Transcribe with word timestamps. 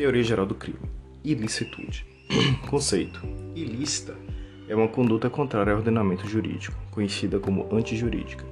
Teoria 0.00 0.22
geral 0.22 0.46
do 0.46 0.54
crime. 0.54 0.80
Ilicitude. 1.22 2.06
Conceito. 2.70 3.20
Ilícita 3.54 4.16
é 4.66 4.74
uma 4.74 4.88
conduta 4.88 5.28
contrária 5.28 5.74
ao 5.74 5.78
ordenamento 5.78 6.26
jurídico, 6.26 6.74
conhecida 6.90 7.38
como 7.38 7.68
antijurídica. 7.70 8.42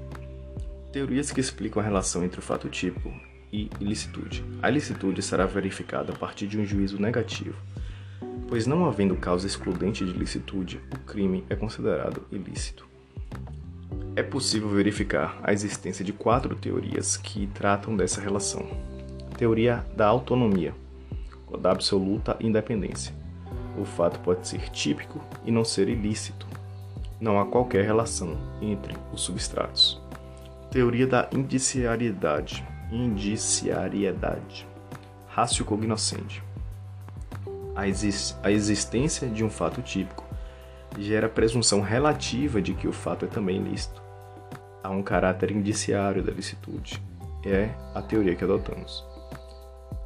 Teorias 0.92 1.32
que 1.32 1.40
explicam 1.40 1.80
a 1.80 1.86
relação 1.86 2.22
entre 2.22 2.39
o 2.39 2.43
fato 2.43 2.68
típico 2.68 3.11
e 3.50 3.71
ilicitude. 3.80 4.45
A 4.62 4.68
ilicitude 4.68 5.22
será 5.22 5.46
verificada 5.46 6.12
a 6.12 6.16
partir 6.16 6.46
de 6.48 6.58
um 6.58 6.66
juízo 6.66 7.00
negativo, 7.00 7.57
pois 8.46 8.67
não 8.67 8.85
havendo 8.85 9.17
causa 9.17 9.46
excludente 9.46 10.04
de 10.04 10.11
ilicitude, 10.11 10.79
o 10.93 10.99
crime 10.99 11.44
é 11.49 11.57
considerado 11.57 12.26
ilícito. 12.30 12.86
É 14.14 14.22
possível 14.22 14.68
verificar 14.68 15.40
a 15.43 15.50
existência 15.50 16.04
de 16.04 16.12
quatro 16.12 16.54
teorias 16.54 17.17
que 17.17 17.46
tratam 17.54 17.96
dessa 17.96 18.21
relação. 18.21 18.68
Teoria 19.39 19.82
da 19.96 20.07
autonomia, 20.07 20.75
da 21.57 21.70
absoluta 21.70 22.36
independência. 22.40 23.14
O 23.79 23.84
fato 23.84 24.18
pode 24.20 24.46
ser 24.46 24.68
típico 24.70 25.20
e 25.44 25.50
não 25.50 25.64
ser 25.64 25.89
ilícito. 25.89 26.46
Não 27.20 27.40
há 27.40 27.46
qualquer 27.46 27.84
relação 27.84 28.36
entre 28.61 28.94
os 29.12 29.22
substratos. 29.22 30.00
Teoria 30.70 31.06
da 31.06 31.29
indiciariedade. 31.32 32.66
Indiciariedade. 32.91 34.66
Rácio 35.28 35.64
cognoscente. 35.64 36.42
A, 37.75 37.86
exist 37.86 38.36
a 38.42 38.50
existência 38.50 39.28
de 39.28 39.44
um 39.44 39.50
fato 39.50 39.80
típico 39.80 40.25
gera 40.98 41.28
presunção 41.28 41.80
relativa 41.80 42.61
de 42.61 42.75
que 42.75 42.89
o 42.89 42.92
fato 42.92 43.25
é 43.25 43.28
também 43.28 43.62
lícito. 43.62 44.03
Há 44.83 44.91
um 44.91 45.03
caráter 45.03 45.50
indiciário 45.50 46.22
da 46.22 46.33
licitude. 46.33 47.03
É 47.44 47.70
a 47.94 48.03
teoria 48.03 48.34
que 48.34 48.44
adotamos. 48.44 49.08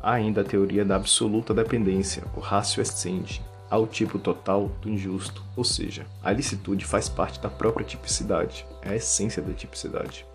Ainda 0.02 0.40
a 0.40 0.44
teoria 0.44 0.84
da 0.84 0.96
absoluta 0.96 1.54
dependência, 1.54 2.24
o 2.36 2.40
ratio 2.40 2.82
ascendi, 2.82 3.40
ao 3.70 3.86
tipo 3.86 4.18
total 4.18 4.68
do 4.82 4.90
injusto, 4.90 5.44
ou 5.56 5.62
seja, 5.62 6.04
a 6.22 6.32
licitude 6.32 6.84
faz 6.84 7.08
parte 7.08 7.40
da 7.40 7.48
própria 7.48 7.86
tipicidade, 7.86 8.66
é 8.82 8.90
a 8.90 8.96
essência 8.96 9.40
da 9.40 9.52
tipicidade. 9.52 10.26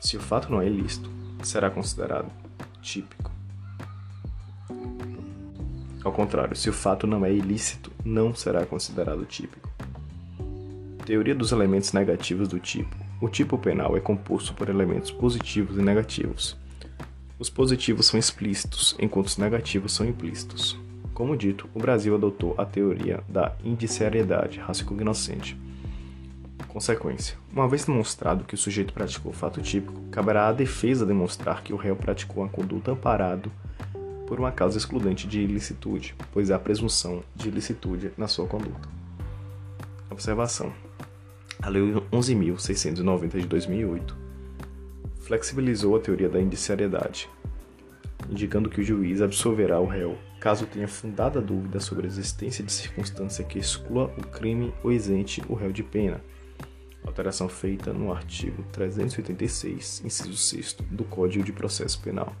Se 0.00 0.16
o 0.16 0.20
fato 0.20 0.50
não 0.50 0.62
é 0.62 0.66
ilícito, 0.66 1.10
será 1.42 1.70
considerado 1.70 2.30
típico. 2.80 3.30
Ao 6.02 6.12
contrário, 6.12 6.56
se 6.56 6.70
o 6.70 6.72
fato 6.72 7.06
não 7.06 7.22
é 7.22 7.32
ilícito, 7.32 7.92
não 8.02 8.34
será 8.34 8.64
considerado 8.64 9.26
típico. 9.26 9.68
Teoria 11.04 11.34
dos 11.34 11.52
elementos 11.52 11.92
negativos 11.92 12.48
do 12.48 12.58
tipo. 12.58 12.96
O 13.20 13.28
tipo 13.28 13.58
penal 13.58 13.94
é 13.96 14.00
composto 14.00 14.54
por 14.54 14.70
elementos 14.70 15.10
positivos 15.10 15.76
e 15.76 15.82
negativos. 15.82 16.56
Os 17.38 17.50
positivos 17.50 18.06
são 18.06 18.18
explícitos, 18.18 18.96
enquanto 18.98 19.26
os 19.26 19.36
negativos 19.36 19.92
são 19.92 20.06
implícitos. 20.06 20.78
Como 21.12 21.36
dito, 21.36 21.68
o 21.74 21.78
Brasil 21.78 22.14
adotou 22.14 22.54
a 22.56 22.64
teoria 22.64 23.22
da 23.28 23.54
indiciariedade 23.62 24.58
raciocognoscente. 24.58 25.54
Consequência: 26.66 27.36
uma 27.52 27.68
vez 27.68 27.84
demonstrado 27.84 28.44
que 28.44 28.54
o 28.54 28.58
sujeito 28.58 28.94
praticou 28.94 29.32
o 29.32 29.34
fato 29.34 29.60
típico, 29.60 30.00
caberá 30.10 30.48
à 30.48 30.52
defesa 30.52 31.04
demonstrar 31.04 31.62
que 31.62 31.74
o 31.74 31.76
réu 31.76 31.94
praticou 31.94 32.42
a 32.42 32.48
conduta 32.48 32.92
amparado 32.92 33.52
por 34.26 34.40
uma 34.40 34.50
causa 34.50 34.78
excludente 34.78 35.26
de 35.26 35.40
ilicitude, 35.40 36.14
pois 36.32 36.50
há 36.50 36.58
presunção 36.58 37.22
de 37.34 37.48
ilicitude 37.48 38.12
na 38.16 38.28
sua 38.28 38.46
conduta. 38.46 38.88
Observação: 40.10 40.72
a 41.60 41.68
Lei 41.68 41.82
11.690 42.10 43.40
de 43.40 43.46
2008 43.46 44.25
flexibilizou 45.26 45.96
a 45.96 46.00
teoria 46.00 46.28
da 46.28 46.40
indiciariedade, 46.40 47.28
indicando 48.30 48.70
que 48.70 48.80
o 48.80 48.84
juiz 48.84 49.20
absolverá 49.20 49.80
o 49.80 49.86
réu 49.86 50.16
caso 50.38 50.66
tenha 50.66 50.86
fundada 50.86 51.40
dúvida 51.40 51.80
sobre 51.80 52.04
a 52.04 52.08
existência 52.08 52.62
de 52.62 52.70
circunstância 52.70 53.44
que 53.44 53.58
exclua 53.58 54.14
o 54.16 54.22
crime 54.28 54.72
ou 54.84 54.92
isente 54.92 55.42
o 55.48 55.54
réu 55.54 55.72
de 55.72 55.82
pena. 55.82 56.20
Alteração 57.04 57.48
feita 57.48 57.92
no 57.92 58.12
artigo 58.12 58.62
386, 58.70 60.02
inciso 60.04 60.36
6 60.36 60.76
do 60.90 61.02
Código 61.02 61.42
de 61.42 61.52
Processo 61.52 62.00
Penal. 62.00 62.32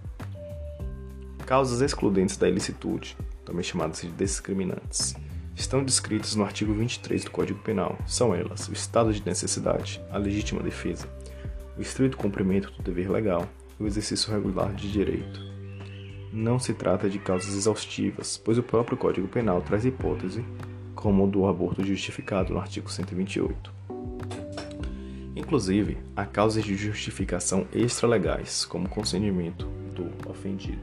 Causas 1.44 1.80
excludentes 1.80 2.36
da 2.36 2.48
ilicitude, 2.48 3.16
também 3.44 3.64
chamadas 3.64 4.02
de 4.02 4.10
discriminantes, 4.10 5.16
estão 5.56 5.82
descritas 5.82 6.36
no 6.36 6.44
artigo 6.44 6.72
23 6.72 7.24
do 7.24 7.30
Código 7.32 7.58
Penal. 7.60 7.98
São 8.06 8.32
elas: 8.32 8.68
o 8.68 8.72
estado 8.72 9.12
de 9.12 9.24
necessidade, 9.26 10.00
a 10.10 10.18
legítima 10.18 10.62
defesa, 10.62 11.08
o 11.76 11.82
estrito 11.82 12.16
cumprimento 12.16 12.70
do 12.72 12.82
dever 12.82 13.10
legal 13.10 13.48
e 13.78 13.82
o 13.82 13.86
exercício 13.86 14.32
regular 14.32 14.72
de 14.74 14.90
direito. 14.90 15.40
Não 16.32 16.58
se 16.58 16.74
trata 16.74 17.08
de 17.08 17.18
causas 17.18 17.54
exaustivas, 17.54 18.36
pois 18.36 18.58
o 18.58 18.62
próprio 18.62 18.96
Código 18.96 19.28
Penal 19.28 19.62
traz 19.62 19.84
hipótese, 19.84 20.44
como 20.94 21.24
o 21.24 21.30
do 21.30 21.46
aborto 21.46 21.84
justificado 21.84 22.52
no 22.52 22.60
artigo 22.60 22.90
128. 22.90 23.72
Inclusive, 25.34 25.98
há 26.16 26.24
causas 26.24 26.64
de 26.64 26.74
justificação 26.74 27.66
extralegais, 27.72 28.64
como 28.64 28.88
consentimento 28.88 29.66
do 29.94 30.10
ofendido. 30.30 30.80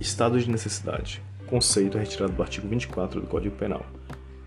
Estado 0.00 0.40
de 0.40 0.50
necessidade. 0.50 1.22
Conceito 1.46 1.98
retirado 1.98 2.32
do 2.32 2.42
artigo 2.42 2.68
24 2.68 3.20
do 3.20 3.26
Código 3.26 3.56
Penal. 3.56 3.84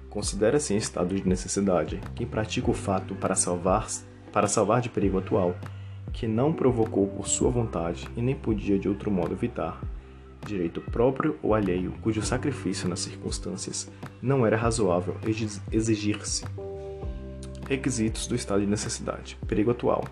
Considera-se 0.10 0.74
em 0.74 0.78
estado 0.78 1.16
de 1.16 1.28
necessidade 1.28 2.00
quem 2.16 2.26
pratica 2.26 2.72
o 2.72 2.74
fato 2.74 3.16
para 3.16 3.36
salvar 3.36 3.88
para 4.32 4.48
salvar 4.48 4.82
de 4.82 4.90
perigo 4.90 5.20
atual, 5.20 5.56
que 6.12 6.28
não 6.28 6.52
provocou 6.54 7.08
por 7.08 7.28
sua 7.28 7.50
vontade 7.50 8.08
e 8.16 8.22
nem 8.22 8.36
podia 8.36 8.78
de 8.78 8.90
outro 8.90 9.12
modo 9.12 9.34
evitar, 9.34 9.80
direito 10.46 10.82
próprio 10.82 11.38
ou 11.42 11.54
alheio, 11.54 11.94
cujo 12.02 12.22
sacrifício 12.22 12.88
nas 12.88 13.00
circunstâncias 13.00 13.92
não 14.22 14.46
era 14.46 14.58
razoável 14.58 15.16
exigir-se. 15.72 16.46
Requisitos 17.68 18.26
do 18.26 18.36
estado 18.36 18.62
de 18.62 18.68
necessidade: 18.68 19.38
perigo 19.48 19.72
atual. 19.72 20.04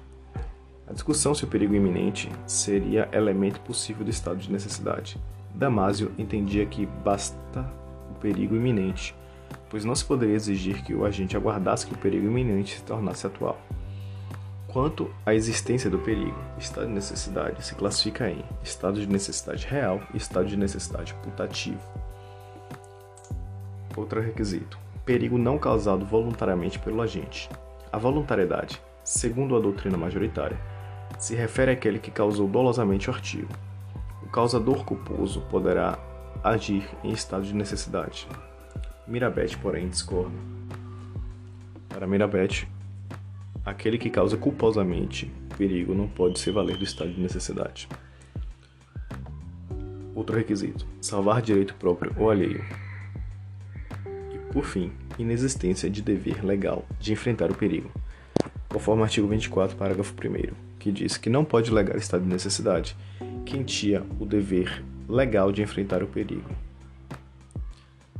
A 0.87 0.93
discussão 0.93 1.33
se 1.33 1.43
o 1.43 1.47
perigo 1.47 1.73
iminente 1.73 2.31
seria 2.45 3.09
elemento 3.11 3.59
possível 3.61 4.05
do 4.05 4.09
estado 4.09 4.37
de 4.37 4.51
necessidade. 4.51 5.19
Damásio 5.53 6.11
entendia 6.17 6.65
que 6.65 6.85
basta 6.85 7.69
o 8.11 8.19
perigo 8.19 8.55
iminente, 8.55 9.13
pois 9.69 9.83
não 9.83 9.95
se 9.95 10.05
poderia 10.05 10.35
exigir 10.35 10.83
que 10.83 10.93
o 10.93 11.03
agente 11.03 11.35
aguardasse 11.35 11.87
que 11.87 11.93
o 11.93 11.97
perigo 11.97 12.27
iminente 12.27 12.77
se 12.77 12.83
tornasse 12.83 13.27
atual. 13.27 13.59
Quanto 14.77 15.09
à 15.25 15.33
existência 15.33 15.89
do 15.89 15.97
perigo, 15.97 16.37
estado 16.59 16.85
de 16.85 16.93
necessidade 16.93 17.65
se 17.65 17.73
classifica 17.73 18.29
em 18.29 18.45
estado 18.61 19.01
de 19.01 19.07
necessidade 19.07 19.65
real 19.65 19.99
e 20.13 20.17
estado 20.17 20.45
de 20.45 20.55
necessidade 20.55 21.15
putativo. 21.15 21.81
Outro 23.95 24.21
requisito: 24.21 24.77
perigo 25.03 25.35
não 25.35 25.57
causado 25.57 26.05
voluntariamente 26.05 26.77
pelo 26.77 27.01
agente. 27.01 27.49
A 27.91 27.97
voluntariedade, 27.97 28.79
segundo 29.03 29.55
a 29.55 29.59
doutrina 29.59 29.97
majoritária, 29.97 30.59
se 31.17 31.33
refere 31.33 31.71
àquele 31.71 31.97
que 31.97 32.11
causou 32.11 32.47
dolosamente 32.47 33.09
o 33.09 33.13
artigo. 33.13 33.51
O 34.21 34.27
causador 34.27 34.85
culposo 34.85 35.41
poderá 35.49 35.97
agir 36.43 36.87
em 37.03 37.09
estado 37.09 37.45
de 37.45 37.55
necessidade. 37.55 38.27
Mirabete, 39.07 39.57
porém, 39.57 39.89
discorda. 39.89 40.37
Para 41.89 42.05
Mirabete, 42.05 42.69
Aquele 43.67 43.97
que 43.97 44.09
causa 44.09 44.37
culposamente 44.37 45.29
perigo 45.57 45.93
não 45.93 46.07
pode 46.07 46.39
se 46.39 46.49
valer 46.51 46.77
do 46.77 46.85
estado 46.85 47.11
de 47.11 47.19
necessidade. 47.19 47.89
Outro 50.15 50.37
requisito: 50.37 50.87
salvar 51.01 51.41
direito 51.41 51.75
próprio 51.75 52.15
ou 52.17 52.31
alheio. 52.31 52.63
E, 54.33 54.53
por 54.53 54.63
fim, 54.63 54.93
inexistência 55.19 55.89
de 55.89 56.01
dever 56.01 56.45
legal 56.45 56.85
de 56.97 57.11
enfrentar 57.11 57.51
o 57.51 57.55
perigo, 57.55 57.91
conforme 58.69 59.01
o 59.01 59.03
artigo 59.03 59.27
24, 59.27 59.75
parágrafo 59.75 60.13
1, 60.13 60.53
que 60.79 60.89
diz 60.89 61.17
que 61.17 61.29
não 61.29 61.43
pode 61.43 61.69
legar 61.69 61.97
estado 61.97 62.23
de 62.23 62.29
necessidade 62.29 62.95
quem 63.45 63.63
tinha 63.65 64.01
o 64.17 64.25
dever 64.25 64.81
legal 65.09 65.51
de 65.51 65.61
enfrentar 65.61 66.01
o 66.01 66.07
perigo. 66.07 66.66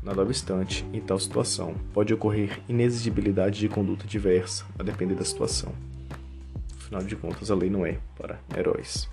Nada 0.08 0.22
obstante, 0.22 0.86
em 0.94 1.02
tal 1.02 1.20
situação, 1.20 1.76
pode 1.94 2.14
ocorrer 2.14 2.62
inexigibilidade 2.70 3.60
de 3.60 3.68
conduta 3.68 4.08
diversa, 4.08 4.64
a 4.80 4.84
depender 4.84 5.16
da 5.16 5.26
situação. 5.26 5.74
Afinal 6.78 7.04
de 7.04 7.14
contas, 7.18 7.52
a 7.52 7.56
lei 7.56 7.70
não 7.70 7.86
é 7.86 7.98
para 8.18 8.40
heróis. 8.58 9.10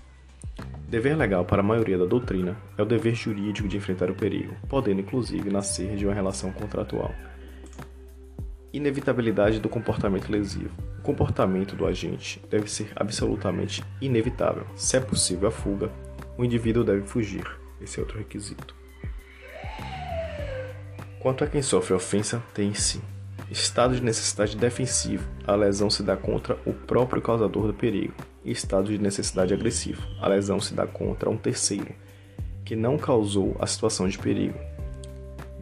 Dever 0.87 1.17
legal 1.17 1.43
para 1.43 1.59
a 1.59 1.65
maioria 1.65 1.97
da 1.97 2.05
doutrina 2.05 2.55
é 2.77 2.81
o 2.81 2.85
dever 2.85 3.13
jurídico 3.13 3.67
de 3.67 3.75
enfrentar 3.75 4.09
o 4.09 4.15
perigo, 4.15 4.55
podendo 4.69 5.01
inclusive 5.01 5.49
nascer 5.49 5.97
de 5.97 6.05
uma 6.05 6.13
relação 6.13 6.49
contratual. 6.53 7.13
Inevitabilidade 8.71 9.59
do 9.59 9.67
comportamento 9.67 10.29
lesivo. 10.29 10.71
O 10.99 11.01
comportamento 11.01 11.75
do 11.75 11.85
agente 11.85 12.41
deve 12.49 12.71
ser 12.71 12.93
absolutamente 12.95 13.83
inevitável. 13.99 14.65
Se 14.77 14.95
é 14.95 15.01
possível 15.01 15.49
a 15.49 15.51
fuga, 15.51 15.91
o 16.37 16.45
indivíduo 16.45 16.85
deve 16.85 17.05
fugir. 17.05 17.45
Esse 17.81 17.99
é 17.99 18.01
outro 18.01 18.17
requisito. 18.17 18.84
Quanto 21.25 21.43
a 21.43 21.47
quem 21.47 21.59
sofre 21.59 21.91
ofensa, 21.95 22.39
tem-se 22.53 23.01
estado 23.49 23.95
de 23.95 24.03
necessidade 24.03 24.55
defensivo, 24.55 25.27
a 25.47 25.55
lesão 25.55 25.89
se 25.89 26.03
dá 26.03 26.15
contra 26.15 26.55
o 26.67 26.71
próprio 26.71 27.19
causador 27.19 27.65
do 27.65 27.73
perigo, 27.73 28.13
estado 28.45 28.89
de 28.89 28.99
necessidade 28.99 29.51
agressivo, 29.51 30.03
a 30.21 30.27
lesão 30.27 30.59
se 30.59 30.75
dá 30.75 30.85
contra 30.85 31.27
um 31.27 31.35
terceiro, 31.35 31.95
que 32.63 32.75
não 32.75 32.95
causou 32.95 33.57
a 33.59 33.65
situação 33.65 34.07
de 34.07 34.19
perigo, 34.19 34.59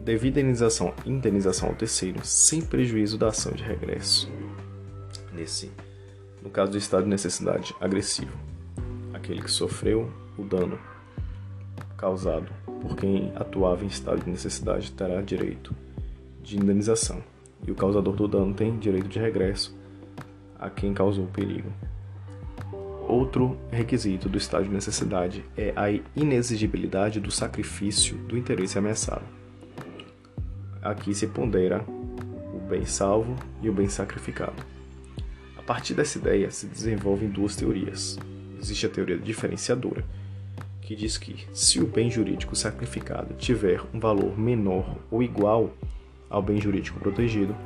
devida 0.04 0.38
indenização, 0.38 0.92
indenização 1.06 1.70
ao 1.70 1.74
terceiro, 1.74 2.22
sem 2.22 2.60
prejuízo 2.60 3.16
da 3.16 3.28
ação 3.28 3.52
de 3.52 3.64
regresso. 3.64 4.30
Nesse, 5.32 5.72
no 6.42 6.50
caso 6.50 6.72
do 6.72 6.76
estado 6.76 7.04
de 7.04 7.08
necessidade 7.08 7.74
agressivo, 7.80 8.36
aquele 9.14 9.40
que 9.40 9.50
sofreu 9.50 10.12
o 10.36 10.42
dano 10.44 10.78
causado 12.04 12.52
por 12.82 12.96
quem 12.96 13.32
atuava 13.34 13.82
em 13.82 13.86
estado 13.86 14.22
de 14.22 14.28
necessidade 14.28 14.92
terá 14.92 15.22
direito 15.22 15.74
de 16.42 16.58
indenização, 16.58 17.24
e 17.66 17.70
o 17.70 17.74
causador 17.74 18.14
do 18.14 18.28
dano 18.28 18.52
tem 18.52 18.78
direito 18.78 19.08
de 19.08 19.18
regresso 19.18 19.74
a 20.58 20.68
quem 20.68 20.92
causou 20.92 21.24
o 21.24 21.28
perigo. 21.28 21.72
Outro 23.08 23.56
requisito 23.70 24.28
do 24.28 24.36
estado 24.36 24.64
de 24.64 24.70
necessidade 24.70 25.42
é 25.56 25.72
a 25.74 25.90
inexigibilidade 26.14 27.20
do 27.20 27.30
sacrifício 27.30 28.18
do 28.18 28.36
interesse 28.36 28.76
ameaçado. 28.76 29.24
Aqui 30.82 31.14
se 31.14 31.26
pondera 31.26 31.82
o 31.88 32.58
bem 32.68 32.84
salvo 32.84 33.34
e 33.62 33.70
o 33.70 33.72
bem 33.72 33.88
sacrificado. 33.88 34.62
A 35.56 35.62
partir 35.62 35.94
dessa 35.94 36.18
ideia 36.18 36.50
se 36.50 36.66
desenvolvem 36.66 37.30
duas 37.30 37.56
teorias. 37.56 38.18
Existe 38.60 38.84
a 38.84 38.90
teoria 38.90 39.16
diferenciadora, 39.16 40.04
que 40.84 40.94
diz 40.94 41.16
que, 41.16 41.46
se 41.52 41.80
o 41.80 41.86
bem 41.86 42.10
jurídico 42.10 42.54
sacrificado 42.54 43.34
tiver 43.34 43.80
um 43.92 43.98
valor 43.98 44.38
menor 44.38 44.96
ou 45.10 45.22
igual 45.22 45.70
ao 46.28 46.42
bem 46.42 46.60
jurídico 46.60 47.00
protegido, 47.00 47.56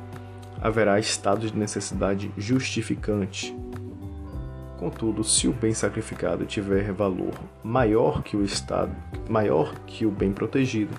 haverá 0.61 0.97
estado 0.97 1.45
de 1.45 1.57
necessidade 1.57 2.31
justificante. 2.37 3.55
Contudo, 4.77 5.23
se 5.23 5.47
o 5.49 5.53
bem 5.53 5.73
sacrificado 5.73 6.45
tiver 6.45 6.93
valor 6.93 7.33
maior 7.61 8.23
que 8.23 8.37
o 8.37 8.43
estado, 8.43 8.95
maior 9.29 9.75
que 9.85 10.05
o 10.05 10.11
bem 10.11 10.31
protegido, 10.31 10.95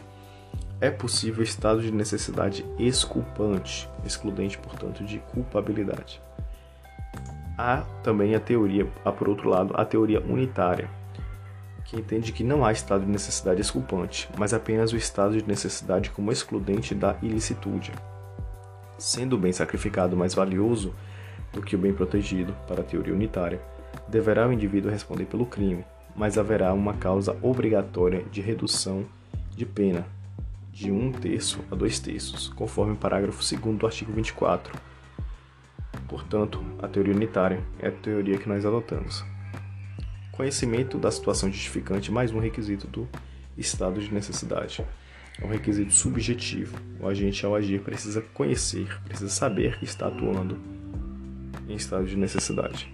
é 0.78 0.90
possível 0.90 1.42
estado 1.42 1.80
de 1.80 1.90
necessidade 1.90 2.64
exculpante, 2.78 3.88
excludente, 4.04 4.58
portanto, 4.58 5.04
de 5.04 5.18
culpabilidade. 5.18 6.20
Há 7.56 7.78
também 8.02 8.34
a 8.34 8.40
teoria, 8.40 8.86
há 9.04 9.12
por 9.12 9.28
outro 9.28 9.48
lado, 9.48 9.74
a 9.76 9.84
teoria 9.84 10.20
unitária, 10.20 10.99
que 11.90 11.96
entende 11.96 12.30
que 12.30 12.44
não 12.44 12.64
há 12.64 12.70
estado 12.70 13.04
de 13.04 13.10
necessidade 13.10 13.60
exculpante, 13.60 14.28
mas 14.38 14.54
apenas 14.54 14.92
o 14.92 14.96
estado 14.96 15.36
de 15.36 15.46
necessidade 15.46 16.08
como 16.10 16.30
excludente 16.30 16.94
da 16.94 17.16
ilicitude. 17.20 17.92
Sendo 18.96 19.34
o 19.34 19.38
bem 19.38 19.52
sacrificado 19.52 20.16
mais 20.16 20.32
valioso 20.32 20.94
do 21.52 21.60
que 21.60 21.74
o 21.74 21.78
bem 21.78 21.92
protegido, 21.92 22.54
para 22.68 22.82
a 22.82 22.84
teoria 22.84 23.12
unitária, 23.12 23.60
deverá 24.06 24.46
o 24.46 24.52
indivíduo 24.52 24.88
responder 24.88 25.24
pelo 25.24 25.44
crime, 25.44 25.84
mas 26.14 26.38
haverá 26.38 26.72
uma 26.72 26.94
causa 26.94 27.36
obrigatória 27.42 28.22
de 28.30 28.40
redução 28.40 29.04
de 29.56 29.66
pena, 29.66 30.06
de 30.72 30.92
um 30.92 31.10
terço 31.10 31.58
a 31.72 31.74
dois 31.74 31.98
terços, 31.98 32.50
conforme 32.50 32.92
o 32.92 32.96
parágrafo 32.96 33.42
2 33.42 33.76
do 33.76 33.86
artigo 33.86 34.12
24. 34.12 34.72
Portanto, 36.06 36.62
a 36.80 36.86
teoria 36.86 37.14
unitária 37.14 37.60
é 37.80 37.88
a 37.88 37.92
teoria 37.92 38.38
que 38.38 38.48
nós 38.48 38.64
adotamos. 38.64 39.24
Conhecimento 40.40 40.96
da 40.96 41.10
situação 41.10 41.52
justificante 41.52 42.10
mais 42.10 42.32
um 42.32 42.38
requisito 42.38 42.86
do 42.86 43.06
estado 43.58 44.00
de 44.00 44.10
necessidade. 44.10 44.82
É 45.38 45.44
um 45.44 45.50
requisito 45.50 45.92
subjetivo. 45.92 46.78
O 46.98 47.06
agente, 47.06 47.44
ao 47.44 47.54
agir, 47.54 47.82
precisa 47.82 48.22
conhecer, 48.32 48.88
precisa 49.04 49.28
saber 49.28 49.78
que 49.78 49.84
está 49.84 50.06
atuando 50.06 50.58
em 51.68 51.74
estado 51.74 52.06
de 52.06 52.16
necessidade. 52.16 52.90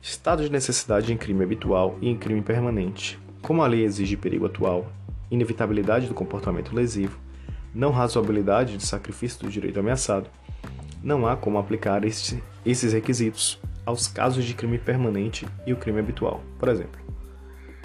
Estado 0.00 0.44
de 0.44 0.52
necessidade 0.52 1.12
em 1.12 1.16
crime 1.16 1.42
habitual 1.42 1.98
e 2.00 2.08
em 2.08 2.16
crime 2.16 2.42
permanente. 2.42 3.18
Como 3.42 3.60
a 3.60 3.66
lei 3.66 3.82
exige 3.82 4.16
perigo 4.16 4.46
atual, 4.46 4.88
inevitabilidade 5.32 6.06
do 6.06 6.14
comportamento 6.14 6.72
lesivo, 6.72 7.18
não 7.74 7.90
razoabilidade 7.90 8.76
de 8.76 8.86
sacrifício 8.86 9.40
do 9.40 9.50
direito 9.50 9.80
ameaçado, 9.80 10.30
não 11.02 11.26
há 11.26 11.36
como 11.36 11.58
aplicar 11.58 12.04
este, 12.04 12.40
esses 12.64 12.92
requisitos 12.92 13.58
aos 13.90 14.06
casos 14.06 14.44
de 14.44 14.54
crime 14.54 14.78
permanente 14.78 15.46
e 15.66 15.72
o 15.72 15.76
crime 15.76 16.00
habitual. 16.00 16.42
Por 16.58 16.68
exemplo, 16.68 17.00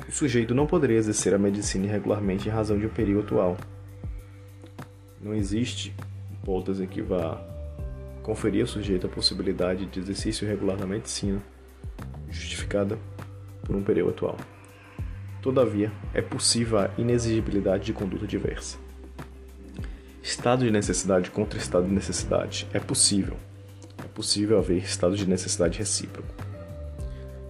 o 0.07 0.12
sujeito 0.12 0.54
não 0.54 0.68
poderia 0.68 0.98
exercer 0.98 1.34
a 1.34 1.38
medicina 1.38 1.86
irregularmente 1.86 2.48
em 2.48 2.52
razão 2.52 2.78
de 2.78 2.86
um 2.86 2.90
perigo 2.90 3.22
atual. 3.22 3.57
Não 5.19 5.34
existe 5.34 5.96
hipótese 6.31 6.86
que 6.86 7.02
vá 7.02 7.42
conferir 8.22 8.62
ao 8.62 8.68
sujeito 8.68 9.07
a 9.07 9.10
possibilidade 9.10 9.86
de 9.88 10.00
exercício 10.00 10.46
irregular 10.46 10.78
da 10.78 10.86
medicina 10.86 11.42
justificada 12.30 12.98
por 13.63 13.75
um 13.75 13.84
perigo 13.84 14.10
atual. 14.10 14.38
Todavia, 15.42 15.92
é 16.13 16.22
possível 16.22 16.80
a 16.80 16.90
inexigibilidade 16.98 17.86
de 17.86 17.94
conduta 17.94 18.25
diversa. 18.25 18.78
Estado 20.22 20.66
de 20.66 20.72
necessidade 20.72 21.30
contra 21.30 21.60
estado 21.60 21.86
de 21.86 21.94
necessidade. 21.94 22.68
É 22.74 22.80
possível, 22.80 23.38
possível 24.16 24.58
haver 24.58 24.78
estado 24.78 25.16
de 25.16 25.28
necessidade 25.28 25.78
recíproco. 25.78 26.34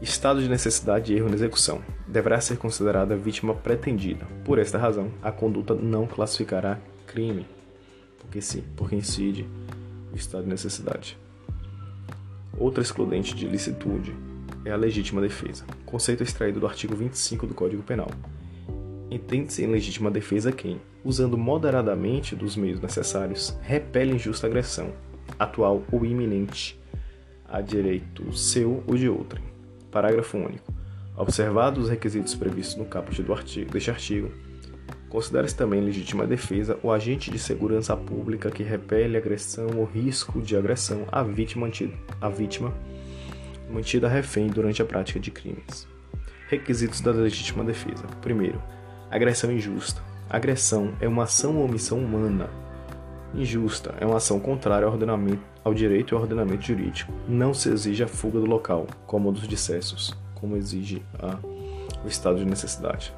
Estado 0.02 0.42
de 0.42 0.50
necessidade 0.50 1.14
e 1.14 1.16
erro 1.16 1.30
na 1.30 1.36
execução. 1.36 1.82
Deverá 2.08 2.42
ser 2.42 2.58
considerada 2.58 3.16
vítima 3.16 3.54
pretendida. 3.54 4.26
Por 4.44 4.60
esta 4.60 4.78
razão, 4.78 5.12
a 5.22 5.32
conduta 5.32 5.76
não 5.76 6.08
classificará 6.08 6.80
crime, 7.06 7.46
porque 8.20 8.42
sim, 8.42 8.64
porque 8.76 8.96
incide 8.96 9.48
o 10.12 10.16
estado 10.16 10.44
de 10.44 10.50
necessidade. 10.50 11.18
Outra 12.58 12.82
excludente 12.82 13.36
de 13.36 13.48
licitude 13.48 14.16
é 14.66 14.72
a 14.72 14.76
legítima 14.76 15.22
defesa, 15.22 15.64
conceito 15.86 16.24
extraído 16.24 16.60
do 16.60 16.68
artigo 16.68 16.96
25 16.96 17.46
do 17.46 17.54
Código 17.54 17.84
Penal. 17.84 18.10
Entende-se 19.12 19.64
em 19.64 19.68
legítima 19.68 20.10
defesa 20.10 20.52
quem, 20.52 20.82
usando 21.04 21.38
moderadamente 21.38 22.36
dos 22.36 22.56
meios 22.56 22.82
necessários, 22.82 23.56
repele 23.62 24.16
injusta 24.16 24.48
agressão, 24.48 24.92
atual 25.38 25.84
ou 25.92 26.06
iminente 26.06 26.80
a 27.48 27.62
direito 27.62 28.36
seu 28.36 28.84
ou 28.88 28.96
de 28.96 29.08
outrem. 29.08 29.44
Parágrafo 29.92 30.38
único. 30.38 30.74
Observados 31.16 31.86
os 31.86 31.90
requisitos 31.90 32.36
previstos 32.36 32.76
no 32.76 32.86
caput 32.86 33.22
do 33.24 33.32
artigo, 33.32 33.72
deste 33.72 33.90
artigo, 33.90 34.30
considera-se 35.08 35.56
também 35.56 35.80
legítima 35.80 36.28
defesa 36.28 36.78
o 36.84 36.92
agente 36.92 37.32
de 37.32 37.40
segurança 37.40 37.96
pública 37.96 38.52
que 38.52 38.64
repele 38.64 39.16
agressão 39.16 39.68
ou 39.78 39.86
risco 39.86 40.42
de 40.42 40.58
agressão 40.58 41.06
à 41.12 41.24
vítima, 41.24 41.70
à 42.20 42.28
vítima 42.28 42.74
mantida 43.70 44.08
refém 44.08 44.48
durante 44.48 44.82
a 44.82 44.86
prática 44.86 45.20
de 45.20 45.32
crimes. 45.32 45.88
Requisitos 46.50 47.02
da 47.02 47.12
legítima 47.12 47.64
defesa. 47.64 48.04
Primeiro, 48.22 48.62
agressão 49.10 49.52
injusta. 49.52 50.02
Agressão 50.30 50.94
é 51.00 51.08
uma 51.08 51.24
ação 51.24 51.58
ou 51.58 51.66
omissão 51.66 52.00
humana 52.00 52.50
Injusta 53.38 53.94
é 54.00 54.06
uma 54.06 54.16
ação 54.16 54.40
contrária 54.40 54.86
ao, 54.86 54.94
ordenamento, 54.94 55.42
ao 55.62 55.74
direito 55.74 56.14
e 56.14 56.16
ao 56.16 56.22
ordenamento 56.22 56.66
jurídico. 56.66 57.12
Não 57.28 57.54
se 57.54 57.70
exige 57.70 58.02
a 58.02 58.08
fuga 58.08 58.40
do 58.40 58.46
local, 58.46 58.88
como 59.06 59.30
dos 59.30 59.46
dissessos, 59.46 60.16
como 60.34 60.56
exige 60.56 61.04
a, 61.20 61.38
o 62.06 62.08
estado 62.08 62.38
de 62.38 62.46
necessidade. 62.46 63.14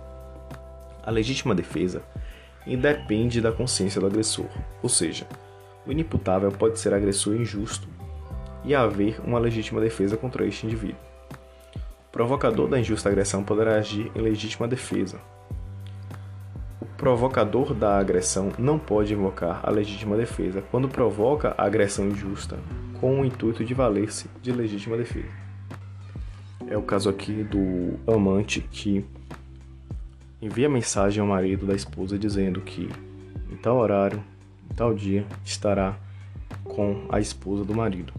A 1.03 1.12
legítima 1.12 1.53
defesa 1.53 2.01
independe 2.65 3.39
da 3.39 3.51
consciência 3.51 4.01
do 4.01 4.07
agressor, 4.07 4.47
ou 4.81 4.89
seja, 4.89 5.27
o 5.86 5.91
inimputável 5.91 6.51
pode 6.51 6.79
ser 6.79 6.95
agressor 6.95 7.36
injusto 7.36 7.88
e 8.65 8.74
haver 8.74 9.21
uma 9.24 9.38
legítima 9.38 9.79
defesa 9.79 10.17
contra 10.17 10.47
este 10.47 10.65
indivíduo. 10.65 11.00
O 12.07 12.12
provocador 12.12 12.67
da 12.67 12.79
injusta 12.79 13.07
agressão 13.07 13.43
poderá 13.43 13.75
agir 13.75 14.12
em 14.15 14.19
legítima 14.19 14.67
defesa, 14.67 15.21
provocador 16.97 17.73
da 17.73 17.97
agressão 17.97 18.51
não 18.57 18.79
pode 18.79 19.13
invocar 19.13 19.61
a 19.63 19.69
legítima 19.69 20.17
defesa 20.17 20.63
quando 20.71 20.89
provoca 20.89 21.53
a 21.57 21.63
agressão 21.63 22.07
injusta 22.07 22.57
com 22.99 23.21
o 23.21 23.25
intuito 23.25 23.63
de 23.63 23.73
valer-se 23.73 24.27
de 24.41 24.51
legítima 24.51 24.97
defesa. 24.97 25.29
É 26.67 26.75
o 26.75 26.81
caso 26.81 27.07
aqui 27.09 27.43
do 27.43 27.99
amante 28.11 28.61
que 28.61 29.05
envia 30.41 30.67
mensagem 30.67 31.21
ao 31.21 31.27
marido 31.27 31.65
da 31.65 31.75
esposa 31.75 32.17
dizendo 32.17 32.61
que 32.61 32.89
em 33.51 33.55
tal 33.55 33.77
horário, 33.77 34.21
em 34.69 34.73
tal 34.75 34.93
dia, 34.93 35.25
estará 35.45 35.95
com 36.63 37.05
a 37.09 37.19
esposa 37.19 37.63
do 37.63 37.75
marido. 37.75 38.11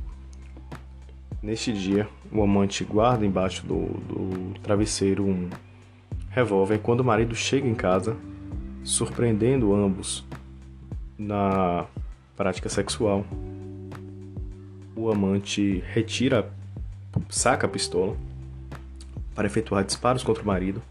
Neste 1.43 1.73
dia, 1.73 2.09
o 2.33 2.43
amante 2.43 2.85
guarda 2.85 3.27
embaixo 3.27 3.67
do, 3.67 3.87
do 3.87 4.59
travesseiro 4.61 5.25
um 5.25 5.49
revólver. 6.31 6.79
Quando 6.79 7.01
o 7.01 7.05
marido 7.05 7.35
chega 7.35 7.69
em 7.69 7.75
casa, 7.75 8.17
surpreendendo 8.89 9.75
ambos 9.75 10.25
na 11.19 11.87
prática 12.35 12.71
sexual. 12.71 13.27
O 14.97 15.11
amante 15.11 15.85
retira, 15.93 16.51
saca 17.29 17.67
a 17.67 17.71
pistola 17.71 18.17
para 19.35 19.47
efetuar 19.47 19.85
disparos 19.85 20.25
contra 20.25 20.43
o 20.43 20.47
marido 20.47 20.83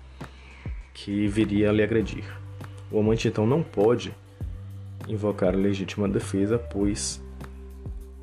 que 0.93 1.27
viria 1.27 1.69
a 1.69 1.73
lhe 1.73 1.81
agredir. 1.81 2.23
O 2.91 2.99
amante 2.99 3.27
então 3.27 3.47
não 3.47 3.63
pode 3.63 4.13
invocar 5.07 5.53
a 5.53 5.57
legítima 5.57 6.07
defesa, 6.07 6.59
pois 6.59 7.21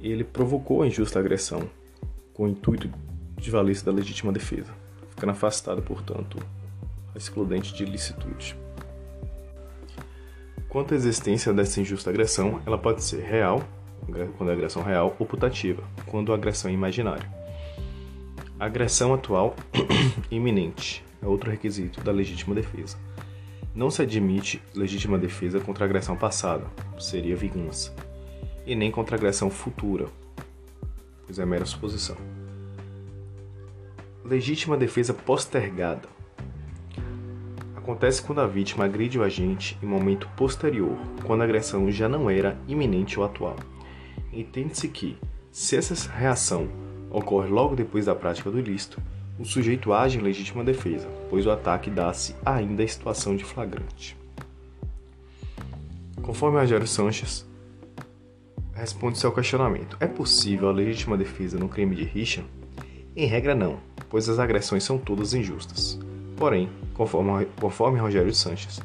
ele 0.01 0.23
provocou 0.23 0.83
a 0.83 0.87
injusta 0.87 1.19
agressão 1.19 1.69
com 2.33 2.45
o 2.45 2.49
intuito 2.49 2.89
de 3.37 3.51
valer-se 3.51 3.85
da 3.85 3.91
legítima 3.91 4.33
defesa, 4.33 4.73
ficando 5.11 5.31
afastado, 5.31 5.83
portanto, 5.83 6.39
excludente 7.15 7.75
de 7.75 7.85
licitude. 7.85 8.64
Quanto 10.75 10.93
à 10.93 10.97
existência 10.97 11.53
dessa 11.53 11.81
injusta 11.81 12.11
agressão, 12.11 12.61
ela 12.67 12.77
pode 12.77 13.01
ser 13.01 13.23
real, 13.23 13.63
quando 14.37 14.51
é 14.51 14.53
agressão 14.53 14.83
real, 14.83 15.15
ou 15.21 15.25
putativa, 15.25 15.85
quando 16.05 16.33
a 16.33 16.35
agressão 16.35 16.69
é 16.69 16.75
imaginária. 16.75 17.33
A 18.59 18.65
agressão 18.65 19.15
atual 19.15 19.55
iminente 20.33 21.05
é 21.23 21.29
outro 21.29 21.49
requisito 21.49 22.01
da 22.01 22.11
legítima 22.11 22.57
defesa. 22.57 22.99
Não 23.73 23.89
se 23.89 24.03
admite 24.03 24.61
legítima 24.75 25.17
defesa 25.17 25.61
contra 25.61 25.85
agressão 25.85 26.17
passada, 26.17 26.67
seria 26.99 27.37
vingança, 27.37 27.95
e 28.67 28.75
nem 28.75 28.91
contra 28.91 29.15
agressão 29.15 29.51
futura, 29.51 30.09
pois 31.25 31.39
é 31.39 31.47
mera 31.47 31.65
suposição. 31.65 32.17
Legítima 34.25 34.77
defesa 34.77 35.15
postergada 35.15 36.14
acontece 37.85 38.23
quando 38.23 38.41
a 38.41 38.47
vítima 38.47 38.87
agride 38.87 39.19
o 39.19 39.23
agente 39.23 39.77
em 39.83 39.87
momento 39.87 40.27
posterior, 40.35 40.97
quando 41.23 41.43
a 41.43 41.45
agressão 41.45 41.91
já 41.91 42.09
não 42.09 42.31
era 42.31 42.57
iminente 42.67 43.21
ou 43.21 43.27
atual. 43.27 43.57
Entende-se 44.33 44.89
que, 44.89 45.19
se 45.53 45.77
essa 45.77 46.11
reação 46.11 46.67
ocorre 47.11 47.51
logo 47.51 47.77
depois 47.77 48.07
da 48.07 48.15
prática 48.15 48.51
do 48.51 48.59
ilícito, 48.59 49.03
o 49.39 49.45
sujeito 49.45 49.93
age 49.93 50.19
em 50.19 50.23
legítima 50.23 50.65
defesa, 50.65 51.07
pois 51.29 51.45
o 51.45 51.51
ataque 51.51 51.91
dá-se 51.91 52.35
ainda 52.45 52.83
em 52.83 52.89
situação 52.89 53.37
de 53.37 53.45
flagrante. 53.45 54.17
Conforme 56.23 56.59
Rogério 56.59 56.87
Sanches, 56.87 57.47
responde-se 58.73 59.27
ao 59.27 59.33
questionamento: 59.33 59.99
é 60.01 60.07
possível 60.07 60.71
a 60.71 60.73
legítima 60.73 61.19
defesa 61.19 61.59
no 61.59 61.69
crime 61.69 61.95
de 61.95 62.05
rixa? 62.05 62.43
Em 63.15 63.27
regra, 63.27 63.55
não, 63.55 63.79
pois 64.09 64.27
as 64.27 64.39
agressões 64.39 64.83
são 64.83 64.97
todas 64.97 65.35
injustas. 65.35 66.01
Porém, 66.37 66.69
conforme, 66.95 67.47
conforme 67.61 67.99
Rogério 67.99 68.35
Sanches, 68.35 68.81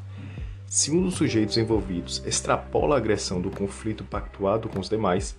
se 0.67 0.91
um 0.91 1.01
dos 1.01 1.15
sujeitos 1.15 1.57
envolvidos 1.57 2.21
extrapola 2.25 2.95
a 2.95 2.97
agressão 2.99 3.41
do 3.41 3.49
conflito 3.49 4.03
pactuado 4.03 4.69
com 4.69 4.79
os 4.79 4.87
demais, 4.87 5.35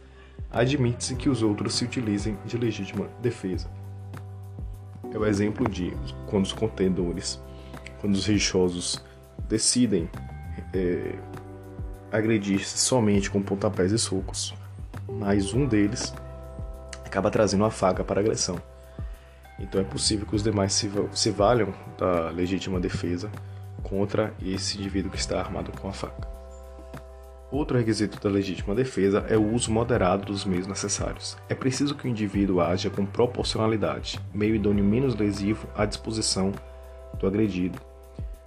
admite-se 0.50 1.14
que 1.14 1.28
os 1.28 1.42
outros 1.42 1.74
se 1.74 1.84
utilizem 1.84 2.36
de 2.44 2.56
legítima 2.58 3.06
defesa. 3.22 3.70
É 5.12 5.16
o 5.16 5.24
exemplo 5.24 5.68
de 5.68 5.92
quando 6.26 6.44
os 6.44 6.52
contendores, 6.52 7.40
quando 8.00 8.14
os 8.14 8.26
rixosos 8.26 9.00
decidem 9.48 10.08
é, 10.74 11.14
agredir-se 12.10 12.78
somente 12.78 13.30
com 13.30 13.40
pontapés 13.40 13.92
e 13.92 13.98
socos, 13.98 14.54
mas 15.08 15.54
um 15.54 15.66
deles 15.66 16.12
acaba 17.04 17.30
trazendo 17.30 17.64
a 17.64 17.70
faca 17.70 18.02
para 18.02 18.20
a 18.20 18.22
agressão. 18.22 18.56
Então 19.60 19.80
é 19.80 19.84
possível 19.84 20.26
que 20.26 20.34
os 20.34 20.42
demais 20.42 20.72
se, 20.72 20.90
se 21.12 21.30
valham 21.30 21.72
da 21.98 22.30
legítima 22.30 22.80
defesa 22.80 23.30
contra 23.82 24.32
esse 24.42 24.78
indivíduo 24.78 25.10
que 25.10 25.18
está 25.18 25.38
armado 25.38 25.70
com 25.72 25.88
a 25.88 25.92
faca. 25.92 26.28
Outro 27.50 27.76
requisito 27.76 28.20
da 28.20 28.32
legítima 28.32 28.76
defesa 28.76 29.26
é 29.28 29.36
o 29.36 29.52
uso 29.52 29.72
moderado 29.72 30.26
dos 30.26 30.44
meios 30.44 30.68
necessários. 30.68 31.36
É 31.48 31.54
preciso 31.54 31.96
que 31.96 32.06
o 32.06 32.08
indivíduo 32.08 32.60
haja 32.60 32.88
com 32.88 33.04
proporcionalidade, 33.04 34.20
meio 34.32 34.54
idôneo 34.54 34.84
menos 34.84 35.16
lesivo 35.16 35.66
à 35.74 35.84
disposição 35.84 36.52
do 37.18 37.26
agredido. 37.26 37.80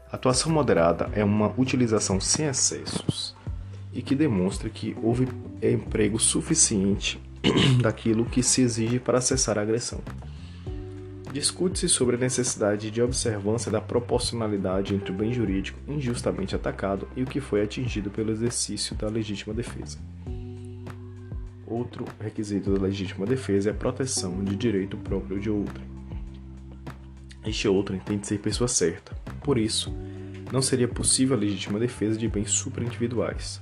Atuação 0.09 0.51
moderada 0.51 1.09
é 1.13 1.23
uma 1.23 1.53
utilização 1.57 2.21
sem 2.21 2.45
excessos 2.45 3.35
e 3.91 4.01
que 4.01 4.15
demonstra 4.15 4.69
que 4.69 4.95
houve 5.03 5.27
emprego 5.61 6.17
suficiente 6.17 7.19
daquilo 7.81 8.23
que 8.23 8.41
se 8.41 8.61
exige 8.61 8.99
para 8.99 9.19
cessar 9.19 9.59
a 9.59 9.61
agressão. 9.61 9.99
Discute-se 11.33 11.89
sobre 11.89 12.15
a 12.15 12.19
necessidade 12.19 12.91
de 12.91 13.01
observância 13.01 13.71
da 13.71 13.81
proporcionalidade 13.81 14.93
entre 14.93 15.11
o 15.11 15.15
bem 15.15 15.33
jurídico 15.33 15.79
injustamente 15.87 16.55
atacado 16.55 17.07
e 17.15 17.23
o 17.23 17.25
que 17.25 17.41
foi 17.41 17.63
atingido 17.63 18.11
pelo 18.11 18.29
exercício 18.29 18.95
da 18.95 19.07
legítima 19.07 19.51
defesa. 19.51 19.97
Outro 21.65 22.05
requisito 22.19 22.71
da 22.71 22.79
legítima 22.79 23.25
defesa 23.25 23.71
é 23.71 23.73
a 23.73 23.75
proteção 23.75 24.43
de 24.43 24.55
direito 24.55 24.95
próprio 24.95 25.39
de 25.39 25.49
outrem. 25.49 25.87
Este 27.43 27.67
outrem 27.67 27.99
tem 27.99 28.19
de 28.19 28.27
ser 28.27 28.37
pessoa 28.37 28.67
certa. 28.67 29.15
Por 29.43 29.57
isso, 29.57 29.91
não 30.51 30.61
seria 30.61 30.87
possível 30.87 31.35
a 31.35 31.39
legítima 31.39 31.79
defesa 31.79 32.15
de 32.15 32.27
bens 32.27 32.51
superindividuais. 32.51 33.59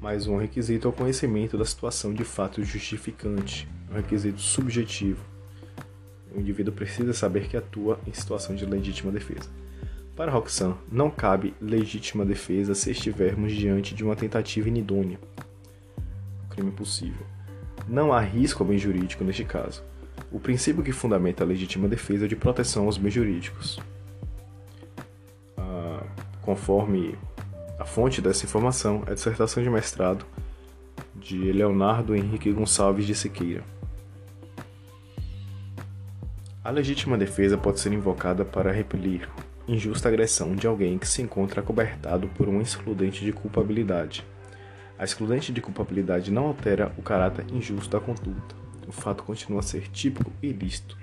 Mais 0.00 0.26
um 0.26 0.38
requisito 0.38 0.88
é 0.88 0.90
o 0.90 0.94
conhecimento 0.94 1.58
da 1.58 1.64
situação 1.66 2.14
de 2.14 2.24
fato 2.24 2.64
justificante, 2.64 3.68
um 3.90 3.96
requisito 3.96 4.40
subjetivo 4.40 5.33
o 6.34 6.40
indivíduo 6.40 6.74
precisa 6.74 7.12
saber 7.12 7.48
que 7.48 7.56
atua 7.56 7.98
em 8.06 8.12
situação 8.12 8.54
de 8.54 8.66
legítima 8.66 9.12
defesa. 9.12 9.48
Para 10.16 10.30
Roxanne, 10.30 10.76
não 10.90 11.10
cabe 11.10 11.54
legítima 11.60 12.24
defesa 12.24 12.74
se 12.74 12.90
estivermos 12.90 13.52
diante 13.52 13.94
de 13.94 14.04
uma 14.04 14.14
tentativa 14.14 14.68
inidônea. 14.68 15.18
crime 16.50 16.70
possível. 16.70 17.26
Não 17.88 18.12
há 18.12 18.20
risco 18.20 18.62
ao 18.62 18.68
bem 18.68 18.78
jurídico 18.78 19.24
neste 19.24 19.44
caso. 19.44 19.82
O 20.30 20.38
princípio 20.38 20.84
que 20.84 20.92
fundamenta 20.92 21.42
a 21.42 21.46
legítima 21.46 21.88
defesa 21.88 22.26
é 22.26 22.28
de 22.28 22.36
proteção 22.36 22.84
aos 22.86 22.96
bens 22.96 23.12
jurídicos. 23.12 23.80
Ah, 25.56 26.04
conforme 26.42 27.18
a 27.78 27.84
fonte 27.84 28.20
dessa 28.22 28.46
informação 28.46 29.02
é 29.06 29.10
a 29.10 29.14
dissertação 29.14 29.62
de 29.62 29.68
mestrado 29.68 30.24
de 31.14 31.52
Leonardo 31.52 32.14
Henrique 32.14 32.52
Gonçalves 32.52 33.06
de 33.06 33.14
Siqueira. 33.14 33.64
A 36.64 36.70
legítima 36.70 37.18
defesa 37.18 37.58
pode 37.58 37.78
ser 37.78 37.92
invocada 37.92 38.42
para 38.42 38.72
repelir 38.72 39.28
injusta 39.68 40.08
agressão 40.08 40.56
de 40.56 40.66
alguém 40.66 40.96
que 40.96 41.06
se 41.06 41.20
encontra 41.20 41.60
acobertado 41.60 42.26
por 42.28 42.48
um 42.48 42.58
excludente 42.58 43.22
de 43.22 43.34
culpabilidade. 43.34 44.24
A 44.98 45.04
excludente 45.04 45.52
de 45.52 45.60
culpabilidade 45.60 46.32
não 46.32 46.46
altera 46.46 46.90
o 46.96 47.02
caráter 47.02 47.44
injusto 47.52 47.90
da 47.90 48.00
conduta. 48.02 48.56
O 48.88 48.92
fato 48.92 49.24
continua 49.24 49.60
a 49.60 49.62
ser 49.62 49.88
típico 49.88 50.32
e 50.42 50.48
ilícito, 50.48 50.96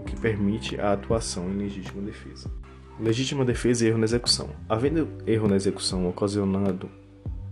o 0.00 0.04
que 0.04 0.16
permite 0.16 0.80
a 0.80 0.94
atuação 0.94 1.50
em 1.50 1.58
legítima 1.58 2.00
defesa. 2.00 2.50
Legítima 2.98 3.44
defesa 3.44 3.84
e 3.84 3.88
erro 3.88 3.98
na 3.98 4.04
execução. 4.04 4.48
Havendo 4.70 5.06
erro 5.26 5.48
na 5.48 5.56
execução 5.56 6.08
ocasionado 6.08 6.88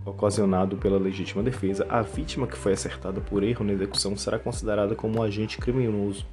ocasionado 0.06 0.78
pela 0.78 0.98
legítima 0.98 1.42
defesa, 1.42 1.86
a 1.86 2.00
vítima 2.00 2.46
que 2.46 2.56
foi 2.56 2.72
acertada 2.72 3.20
por 3.20 3.42
erro 3.42 3.62
na 3.62 3.74
execução 3.74 4.16
será 4.16 4.38
considerada 4.38 4.94
como 4.94 5.18
um 5.18 5.22
agente 5.22 5.58
criminoso 5.58 6.26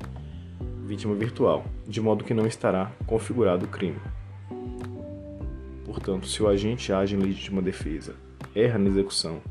vítima 0.88 1.14
virtual, 1.14 1.66
de 1.86 2.00
modo 2.00 2.24
que 2.24 2.34
não 2.34 2.48
estará 2.48 2.90
configurado 3.06 3.66
o 3.66 3.68
crime. 3.68 4.00
Portanto, 5.86 6.28
se 6.28 6.42
o 6.42 6.48
agente 6.48 6.94
age 6.94 7.16
em 7.16 7.20
legítima 7.20 7.62
defesa, 7.62 8.16
erra 8.56 8.80
na 8.80 8.88
execução 8.88 9.42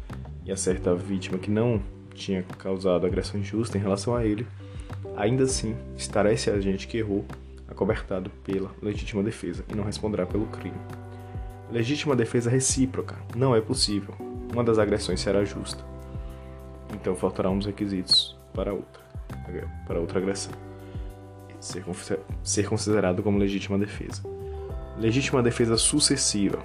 e 0.47 0.51
acerta 0.51 0.93
a 0.93 0.95
vítima 0.95 1.37
que 1.37 1.51
não 1.51 1.83
tinha 2.15 2.43
causado 2.59 3.05
agressão 3.05 3.39
injusta 3.39 3.77
em 3.77 3.81
relação 3.81 4.17
a 4.17 4.25
ele, 4.25 4.47
ainda 5.15 5.45
assim 5.45 5.77
estará 5.97 6.33
esse 6.33 6.49
agente 6.49 6.89
que 6.89 6.97
errou 6.97 7.25
acobertado 7.69 8.31
pela 8.43 8.71
legítima 8.81 9.23
defesa 9.23 9.63
e 9.69 9.75
não 9.75 9.85
responderá 9.85 10.25
pelo 10.25 10.47
crime. 10.47 10.79
Legítima 11.71 12.17
defesa 12.17 12.49
recíproca 12.49 13.17
não 13.35 13.55
é 13.55 13.61
possível. 13.61 14.15
Uma 14.53 14.65
das 14.65 14.79
agressões 14.79 15.21
será 15.21 15.45
justa. 15.45 15.85
Então 16.95 17.15
faltará 17.15 17.51
um 17.51 17.59
dos 17.59 17.67
requisitos 17.67 18.39
para 18.55 18.73
outra, 18.73 19.03
para 19.87 20.01
outra 20.01 20.19
agressão 20.19 20.53
ser, 21.67 21.85
ser 22.43 22.69
considerado 22.69 23.23
como 23.23 23.39
legítima 23.39 23.79
defesa. 23.79 24.23
Legítima 24.99 25.43
defesa 25.43 25.77
sucessiva 25.77 26.59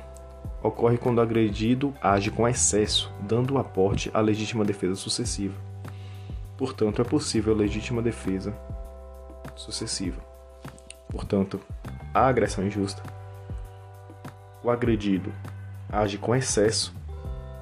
ocorre 0.64 0.98
quando 0.98 1.18
o 1.18 1.22
agredido 1.22 1.94
age 2.02 2.30
com 2.30 2.48
excesso, 2.48 3.12
dando 3.22 3.58
aporte 3.58 4.12
à 4.14 4.22
legítima 4.22 4.64
defesa 4.64 4.96
sucessiva. 4.96 5.56
Portanto, 6.58 7.02
é 7.02 7.06
possível 7.06 7.56
legítima 7.56 8.02
defesa 8.02 8.54
sucessiva. 9.56 10.22
Portanto, 11.10 11.60
a 12.14 12.28
agressão 12.28 12.66
injusta, 12.66 13.02
o 14.64 14.70
agredido 14.70 15.34
age 15.90 16.18
com 16.18 16.36
excesso 16.36 16.94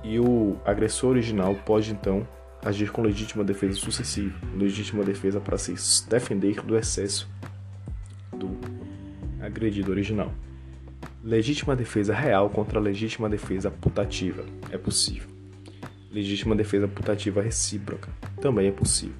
e 0.03 0.19
o 0.19 0.57
agressor 0.65 1.11
original 1.11 1.55
pode 1.65 1.91
então 1.91 2.27
agir 2.63 2.91
com 2.91 3.01
legítima 3.01 3.43
defesa 3.43 3.75
sucessiva, 3.75 4.35
legítima 4.55 5.03
defesa 5.03 5.39
para 5.39 5.57
se 5.57 5.73
defender 6.09 6.61
do 6.61 6.77
excesso 6.77 7.29
do 8.31 8.57
agredido 9.41 9.91
original. 9.91 10.33
Legítima 11.23 11.75
defesa 11.75 12.13
real 12.13 12.49
contra 12.49 12.79
legítima 12.79 13.29
defesa 13.29 13.69
putativa 13.69 14.45
é 14.71 14.77
possível. 14.77 15.27
Legítima 16.11 16.55
defesa 16.55 16.87
putativa 16.87 17.41
recíproca 17.41 18.09
também 18.41 18.67
é 18.67 18.71
possível. 18.71 19.15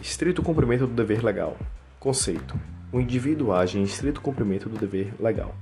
Estrito 0.00 0.42
cumprimento 0.42 0.86
do 0.86 0.94
dever 0.94 1.24
legal. 1.24 1.56
Conceito: 1.98 2.58
o 2.92 3.00
indivíduo 3.00 3.52
age 3.52 3.78
em 3.78 3.82
estrito 3.82 4.20
cumprimento 4.20 4.68
do 4.68 4.78
dever 4.78 5.14
legal. 5.18 5.54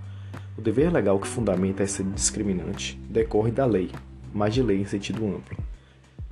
O 0.57 0.61
dever 0.61 0.93
legal 0.93 1.19
que 1.19 1.29
fundamenta 1.29 1.83
essa 1.83 2.03
discriminante 2.03 2.99
decorre 3.09 3.51
da 3.51 3.65
lei, 3.65 3.91
mas 4.33 4.55
de 4.55 4.63
lei 4.63 4.81
em 4.81 4.85
sentido 4.85 5.27
amplo. 5.27 5.57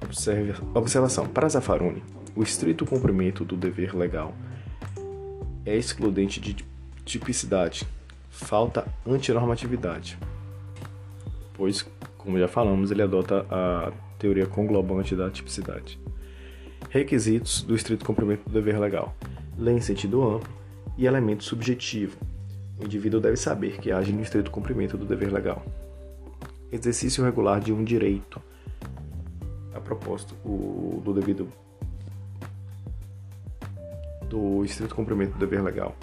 Observe, 0.02 0.54
observação: 0.74 1.26
para 1.26 1.48
Zaffaroni, 1.48 2.02
o 2.34 2.42
estrito 2.42 2.86
cumprimento 2.86 3.44
do 3.44 3.56
dever 3.56 3.96
legal 3.96 4.34
é 5.66 5.76
excludente 5.76 6.40
de 6.40 6.56
tipicidade, 7.04 7.86
falta 8.30 8.86
antinormatividade, 9.06 10.18
pois, 11.54 11.84
como 12.16 12.38
já 12.38 12.46
falamos, 12.46 12.90
ele 12.90 13.02
adota 13.02 13.44
a 13.50 13.92
teoria 14.18 14.46
conglobante 14.46 15.16
da 15.16 15.28
tipicidade. 15.28 15.98
Requisitos 16.88 17.62
do 17.62 17.74
estrito 17.74 18.04
cumprimento 18.04 18.44
do 18.44 18.52
dever 18.52 18.78
legal: 18.78 19.14
lei 19.58 19.74
em 19.74 19.80
sentido 19.80 20.22
amplo 20.22 20.52
e 20.96 21.06
elemento 21.06 21.44
subjetivo. 21.44 22.16
O 22.80 22.84
indivíduo 22.84 23.20
deve 23.20 23.36
saber 23.36 23.78
que 23.78 23.90
age 23.90 24.12
no 24.12 24.22
estrito 24.22 24.50
cumprimento 24.50 24.96
do 24.96 25.04
dever 25.04 25.32
legal. 25.32 25.64
Exercício 26.70 27.24
regular 27.24 27.60
de 27.60 27.72
um 27.72 27.82
direito. 27.82 28.40
A 29.88 29.94
propósito 29.94 30.34
o, 30.44 31.00
do 31.02 31.14
devido 31.14 31.48
do 34.28 34.62
estrito 34.62 34.94
cumprimento 34.94 35.32
do 35.32 35.38
dever 35.38 35.62
legal. 35.62 35.96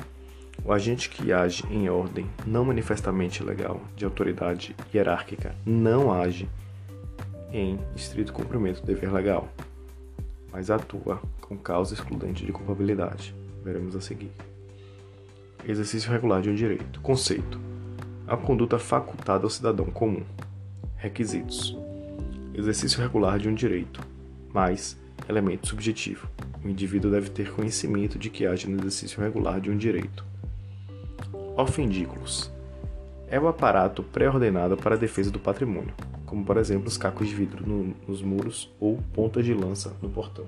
O 0.63 0.73
agente 0.73 1.07
que 1.07 1.31
age 1.31 1.63
em 1.69 1.87
ordem 1.87 2.27
não 2.47 2.65
manifestamente 2.65 3.43
legal 3.43 3.79
de 3.95 4.03
autoridade 4.03 4.75
hierárquica 4.91 5.53
não 5.63 6.11
age 6.11 6.49
em 7.53 7.79
estrito 7.95 8.33
cumprimento 8.33 8.81
do 8.81 8.87
dever 8.87 9.13
legal, 9.13 9.47
mas 10.51 10.71
atua 10.71 11.21
com 11.39 11.55
causa 11.55 11.93
excludente 11.93 12.43
de 12.43 12.51
culpabilidade. 12.51 13.35
Veremos 13.63 13.95
a 13.95 14.01
seguir. 14.01 14.31
Exercício 15.63 16.11
regular 16.11 16.41
de 16.41 16.49
um 16.49 16.55
direito. 16.55 16.99
Conceito: 17.01 17.61
a 18.27 18.35
conduta 18.35 18.79
facultada 18.79 19.43
ao 19.43 19.49
cidadão 19.51 19.85
comum. 19.85 20.23
Requisitos: 20.97 21.84
exercício 22.57 23.01
regular 23.01 23.37
de 23.37 23.49
um 23.49 23.53
direito, 23.53 24.01
mais 24.53 24.97
elemento 25.27 25.67
subjetivo. 25.67 26.27
O 26.63 26.69
indivíduo 26.69 27.11
deve 27.11 27.29
ter 27.29 27.51
conhecimento 27.51 28.17
de 28.17 28.29
que 28.29 28.45
age 28.45 28.69
no 28.69 28.79
exercício 28.79 29.21
regular 29.21 29.59
de 29.59 29.69
um 29.69 29.77
direito. 29.77 30.25
Ofendículos: 31.57 32.51
é 33.27 33.39
o 33.39 33.47
aparato 33.47 34.03
pré-ordenado 34.03 34.77
para 34.77 34.95
a 34.95 34.97
defesa 34.97 35.31
do 35.31 35.39
patrimônio, 35.39 35.93
como 36.25 36.45
por 36.45 36.57
exemplo 36.57 36.87
os 36.87 36.97
cacos 36.97 37.27
de 37.27 37.35
vidro 37.35 37.67
no, 37.67 37.95
nos 38.07 38.21
muros 38.21 38.71
ou 38.79 38.99
pontas 39.13 39.43
de 39.43 39.53
lança 39.53 39.95
no 40.01 40.09
portão. 40.09 40.45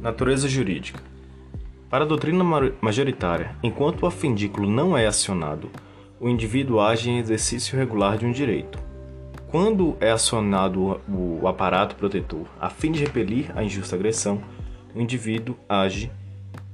Natureza 0.00 0.48
jurídica. 0.48 1.17
Para 1.90 2.04
a 2.04 2.06
doutrina 2.06 2.44
majoritária, 2.82 3.56
enquanto 3.62 4.02
o 4.02 4.06
ofendículo 4.06 4.68
não 4.68 4.96
é 4.96 5.06
acionado, 5.06 5.70
o 6.20 6.28
indivíduo 6.28 6.80
age 6.80 7.08
em 7.08 7.18
exercício 7.18 7.78
regular 7.78 8.18
de 8.18 8.26
um 8.26 8.32
direito. 8.32 8.78
Quando 9.50 9.96
é 9.98 10.10
acionado 10.10 11.00
o 11.08 11.48
aparato 11.48 11.96
protetor 11.96 12.46
a 12.60 12.68
fim 12.68 12.92
de 12.92 13.02
repelir 13.02 13.50
a 13.56 13.64
injusta 13.64 13.96
agressão, 13.96 14.42
o 14.94 15.00
indivíduo 15.00 15.56
age 15.66 16.12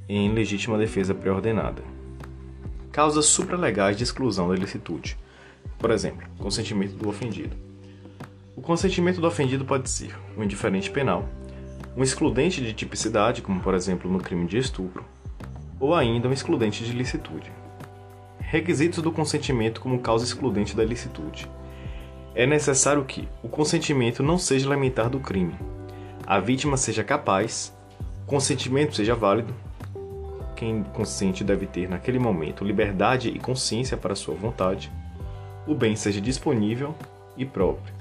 em 0.08 0.32
legítima 0.32 0.76
defesa 0.76 1.14
pré-ordenada. 1.14 1.84
Causas 2.90 3.26
supralegais 3.26 3.96
de 3.96 4.02
exclusão 4.02 4.48
da 4.48 4.56
ilicitude. 4.56 5.16
Por 5.78 5.92
exemplo, 5.92 6.26
consentimento 6.38 6.96
do 6.96 7.08
ofendido. 7.08 7.56
O 8.56 8.60
consentimento 8.60 9.20
do 9.20 9.28
ofendido 9.28 9.64
pode 9.64 9.88
ser 9.88 10.12
um 10.36 10.42
indiferente 10.42 10.90
penal, 10.90 11.28
um 11.96 12.02
excludente 12.02 12.60
de 12.60 12.72
tipicidade, 12.72 13.42
como 13.42 13.60
por 13.60 13.74
exemplo 13.74 14.10
no 14.10 14.20
crime 14.20 14.46
de 14.46 14.58
estupro, 14.58 15.04
ou 15.78 15.94
ainda 15.94 16.28
um 16.28 16.32
excludente 16.32 16.84
de 16.84 16.92
licitude. 16.92 17.52
Requisitos 18.38 19.02
do 19.02 19.12
consentimento 19.12 19.80
como 19.80 19.98
causa 19.98 20.24
excludente 20.24 20.76
da 20.76 20.82
ilicitude. 20.82 21.50
É 22.34 22.46
necessário 22.46 23.04
que 23.04 23.28
o 23.42 23.48
consentimento 23.48 24.22
não 24.22 24.38
seja 24.38 24.66
elementar 24.66 25.08
do 25.08 25.20
crime, 25.20 25.54
a 26.26 26.40
vítima 26.40 26.76
seja 26.76 27.04
capaz, 27.04 27.72
o 28.22 28.26
consentimento 28.26 28.96
seja 28.96 29.14
válido, 29.14 29.54
quem 30.56 30.82
consente 30.82 31.44
deve 31.44 31.66
ter 31.66 31.88
naquele 31.88 32.18
momento 32.18 32.64
liberdade 32.64 33.28
e 33.28 33.38
consciência 33.38 33.96
para 33.96 34.14
sua 34.14 34.34
vontade, 34.34 34.90
o 35.66 35.74
bem 35.74 35.94
seja 35.94 36.20
disponível 36.20 36.94
e 37.36 37.44
próprio. 37.44 37.94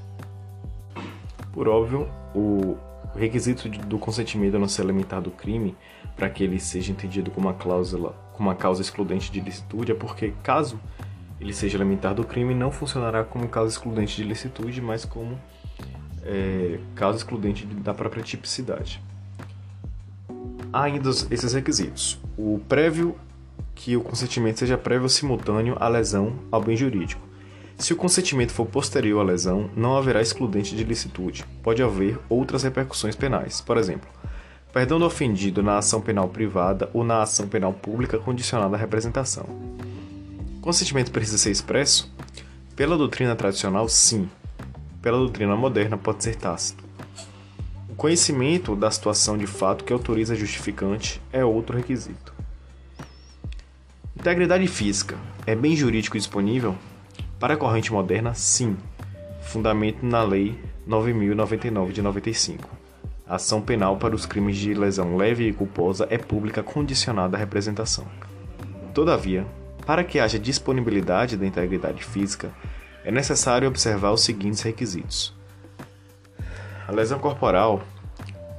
Por 1.51 1.67
óbvio, 1.67 2.07
o 2.33 2.77
o 3.15 3.17
requisito 3.17 3.69
do 3.69 3.97
consentimento 3.97 4.57
não 4.57 4.67
ser 4.67 4.81
elementar 4.81 5.21
do 5.21 5.31
crime, 5.31 5.75
para 6.15 6.29
que 6.29 6.43
ele 6.43 6.59
seja 6.59 6.91
entendido 6.91 7.31
como 7.31 7.47
uma 7.47 7.53
cláusula, 7.53 8.15
como 8.33 8.49
uma 8.49 8.55
causa 8.55 8.81
excludente 8.81 9.31
de 9.31 9.39
licitude, 9.39 9.91
é 9.91 9.95
porque 9.95 10.33
caso 10.41 10.79
ele 11.39 11.53
seja 11.53 11.77
elementar 11.77 12.13
do 12.13 12.23
crime, 12.23 12.53
não 12.53 12.71
funcionará 12.71 13.23
como 13.23 13.47
causa 13.47 13.71
excludente 13.71 14.15
de 14.15 14.23
licitude, 14.23 14.81
mas 14.81 15.05
como 15.05 15.37
é, 16.23 16.79
causa 16.95 17.17
excludente 17.17 17.65
da 17.65 17.93
própria 17.93 18.23
tipicidade. 18.23 19.01
Há 20.71 20.83
ainda 20.83 21.09
esses 21.09 21.53
requisitos. 21.53 22.19
O 22.37 22.59
prévio, 22.67 23.15
que 23.75 23.95
o 23.97 24.01
consentimento 24.01 24.59
seja 24.59 24.77
prévio 24.77 25.03
ou 25.03 25.09
simultâneo 25.09 25.75
à 25.79 25.87
lesão 25.87 26.39
ao 26.51 26.61
bem 26.61 26.75
jurídico. 26.75 27.21
Se 27.77 27.91
o 27.91 27.95
consentimento 27.95 28.51
for 28.51 28.65
posterior 28.65 29.19
à 29.19 29.23
lesão, 29.23 29.69
não 29.75 29.97
haverá 29.97 30.21
excludente 30.21 30.75
de 30.75 30.83
licitude. 30.83 31.43
Pode 31.61 31.83
haver 31.83 32.19
outras 32.29 32.63
repercussões 32.63 33.15
penais, 33.15 33.59
por 33.61 33.77
exemplo, 33.77 34.09
perdão 34.71 34.99
do 34.99 35.05
ofendido 35.05 35.61
na 35.61 35.77
ação 35.77 35.99
penal 35.99 36.29
privada 36.29 36.89
ou 36.93 37.03
na 37.03 37.21
ação 37.21 37.47
penal 37.47 37.73
pública 37.73 38.17
condicionada 38.17 38.75
à 38.75 38.79
representação. 38.79 39.45
Consentimento 40.61 41.11
precisa 41.11 41.37
ser 41.37 41.51
expresso? 41.51 42.11
Pela 42.75 42.97
doutrina 42.97 43.35
tradicional, 43.35 43.89
sim. 43.89 44.29
Pela 45.01 45.17
doutrina 45.17 45.55
moderna, 45.55 45.97
pode 45.97 46.23
ser 46.23 46.35
tácito. 46.35 46.83
O 47.89 47.95
conhecimento 47.95 48.75
da 48.75 48.89
situação 48.89 49.37
de 49.37 49.45
fato 49.45 49.83
que 49.83 49.91
autoriza 49.91 50.35
justificante 50.35 51.21
é 51.31 51.43
outro 51.43 51.75
requisito. 51.75 52.33
Integridade 54.17 54.65
física 54.67 55.17
é 55.45 55.53
bem 55.53 55.75
jurídico 55.75 56.17
disponível? 56.17 56.75
Para 57.39 57.55
a 57.55 57.57
corrente 57.57 57.91
moderna, 57.91 58.33
sim. 58.33 58.77
Fundamento 59.41 60.05
na 60.05 60.23
Lei 60.23 60.57
9099 60.85 61.93
de 61.93 62.01
95. 62.01 62.69
A 63.27 63.35
ação 63.35 63.61
penal 63.61 63.97
para 63.97 64.15
os 64.15 64.25
crimes 64.25 64.57
de 64.57 64.73
lesão 64.73 65.15
leve 65.15 65.47
e 65.47 65.53
culposa 65.53 66.07
é 66.09 66.17
pública 66.17 66.61
condicionada 66.61 67.37
à 67.37 67.39
representação. 67.39 68.05
Todavia, 68.93 69.45
para 69.85 70.03
que 70.03 70.19
haja 70.19 70.37
disponibilidade 70.39 71.35
da 71.35 71.45
integridade 71.45 72.03
física, 72.03 72.51
é 73.03 73.11
necessário 73.11 73.67
observar 73.67 74.11
os 74.11 74.21
seguintes 74.21 74.61
requisitos. 74.61 75.33
A 76.87 76.91
lesão 76.91 77.19
corporal 77.19 77.81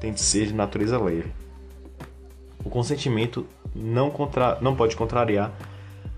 tem 0.01 0.13
de 0.13 0.21
ser 0.21 0.47
de 0.47 0.55
natureza 0.55 0.99
leve. 0.99 1.33
O 2.65 2.69
consentimento 2.69 3.47
não, 3.75 4.11
contra... 4.11 4.59
não 4.61 4.75
pode 4.75 4.97
contrariar 4.97 5.53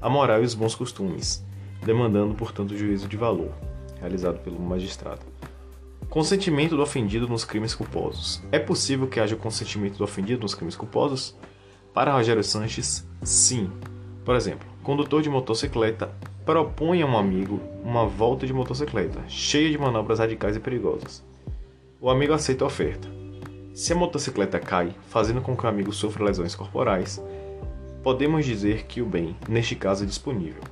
a 0.00 0.08
moral 0.08 0.42
e 0.42 0.44
os 0.44 0.54
bons 0.54 0.74
costumes, 0.74 1.44
demandando, 1.86 2.34
portanto, 2.34 2.72
o 2.72 2.76
juízo 2.76 3.06
de 3.06 3.16
valor, 3.16 3.52
realizado 4.00 4.40
pelo 4.40 4.58
magistrado. 4.58 5.20
Consentimento 6.10 6.76
do 6.76 6.82
ofendido 6.82 7.28
nos 7.28 7.44
crimes 7.44 7.74
culposos. 7.74 8.42
É 8.50 8.58
possível 8.58 9.06
que 9.06 9.20
haja 9.20 9.36
consentimento 9.36 9.96
do 9.96 10.04
ofendido 10.04 10.42
nos 10.42 10.54
crimes 10.54 10.74
culposos? 10.74 11.36
Para 11.94 12.12
Rogério 12.12 12.42
Sanches, 12.42 13.06
sim. 13.22 13.70
Por 14.24 14.34
exemplo, 14.34 14.68
condutor 14.82 15.22
de 15.22 15.30
motocicleta 15.30 16.10
propõe 16.44 17.02
a 17.02 17.06
um 17.06 17.16
amigo 17.16 17.60
uma 17.84 18.04
volta 18.04 18.46
de 18.46 18.52
motocicleta, 18.52 19.20
cheia 19.28 19.70
de 19.70 19.78
manobras 19.78 20.18
radicais 20.18 20.56
e 20.56 20.60
perigosas. 20.60 21.24
O 22.00 22.10
amigo 22.10 22.32
aceita 22.32 22.64
a 22.64 22.66
oferta. 22.66 23.08
Se 23.72 23.92
a 23.92 23.96
motocicleta 23.96 24.58
cai, 24.58 24.92
fazendo 25.08 25.40
com 25.40 25.56
que 25.56 25.64
o 25.64 25.68
amigo 25.68 25.92
sofra 25.92 26.24
lesões 26.24 26.54
corporais, 26.54 27.22
podemos 28.02 28.44
dizer 28.44 28.86
que 28.86 29.00
o 29.00 29.06
bem, 29.06 29.36
neste 29.48 29.76
caso, 29.76 30.02
é 30.02 30.06
disponível. 30.06 30.62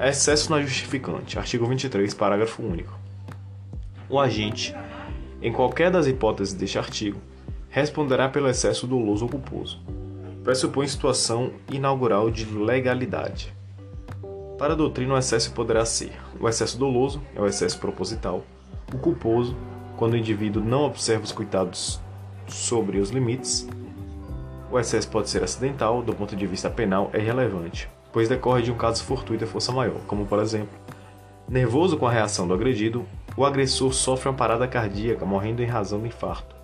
Excesso 0.00 0.50
na 0.50 0.60
justificante. 0.62 1.38
Artigo 1.38 1.66
23, 1.66 2.14
parágrafo 2.14 2.62
único. 2.62 2.98
O 4.08 4.18
agente, 4.18 4.74
em 5.40 5.52
qualquer 5.52 5.90
das 5.90 6.06
hipóteses 6.06 6.54
deste 6.54 6.78
artigo, 6.78 7.20
responderá 7.68 8.28
pelo 8.28 8.48
excesso 8.48 8.86
doloso 8.86 9.24
ou 9.24 9.30
culposo. 9.30 9.80
Pressupõe 10.42 10.86
situação 10.86 11.52
inaugural 11.70 12.30
de 12.30 12.44
legalidade. 12.46 13.54
Para 14.58 14.72
a 14.72 14.76
doutrina, 14.76 15.14
o 15.14 15.18
excesso 15.18 15.52
poderá 15.52 15.84
ser 15.84 16.12
o 16.40 16.48
excesso 16.48 16.78
doloso, 16.78 17.22
é 17.34 17.40
o 17.40 17.46
excesso 17.46 17.78
proposital, 17.78 18.44
o 18.92 18.98
culposo, 18.98 19.56
quando 19.96 20.14
o 20.14 20.16
indivíduo 20.16 20.64
não 20.64 20.82
observa 20.82 21.24
os 21.24 21.32
cuidados 21.32 22.00
sobre 22.48 22.98
os 22.98 23.10
limites. 23.10 23.68
O 24.70 24.78
excesso 24.78 25.08
pode 25.08 25.30
ser 25.30 25.44
acidental, 25.44 26.02
do 26.02 26.14
ponto 26.14 26.34
de 26.34 26.46
vista 26.46 26.68
penal, 26.68 27.10
é 27.12 27.20
irrelevante 27.20 27.88
pois 28.12 28.28
decorre 28.28 28.62
de 28.62 28.70
um 28.70 28.76
caso 28.76 29.02
fortuito 29.04 29.44
e 29.44 29.46
força 29.46 29.72
maior, 29.72 30.00
como 30.06 30.26
por 30.26 30.38
exemplo, 30.38 30.76
nervoso 31.48 31.96
com 31.96 32.06
a 32.06 32.10
reação 32.10 32.46
do 32.46 32.54
agredido, 32.54 33.04
o 33.36 33.44
agressor 33.44 33.92
sofre 33.92 34.28
uma 34.28 34.36
parada 34.36 34.68
cardíaca, 34.68 35.24
morrendo 35.24 35.62
em 35.62 35.66
razão 35.66 36.00
do 36.00 36.06
infarto. 36.06 36.54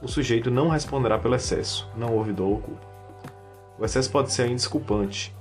O 0.00 0.08
sujeito 0.08 0.50
não 0.50 0.68
responderá 0.68 1.18
pelo 1.18 1.34
excesso, 1.34 1.88
não 1.96 2.14
houve 2.14 2.32
dor 2.32 2.48
ou 2.48 2.58
culpa. 2.58 2.86
O 3.78 3.84
excesso 3.84 4.10
pode 4.10 4.32
ser 4.32 4.48
indesculpante. 4.48 5.34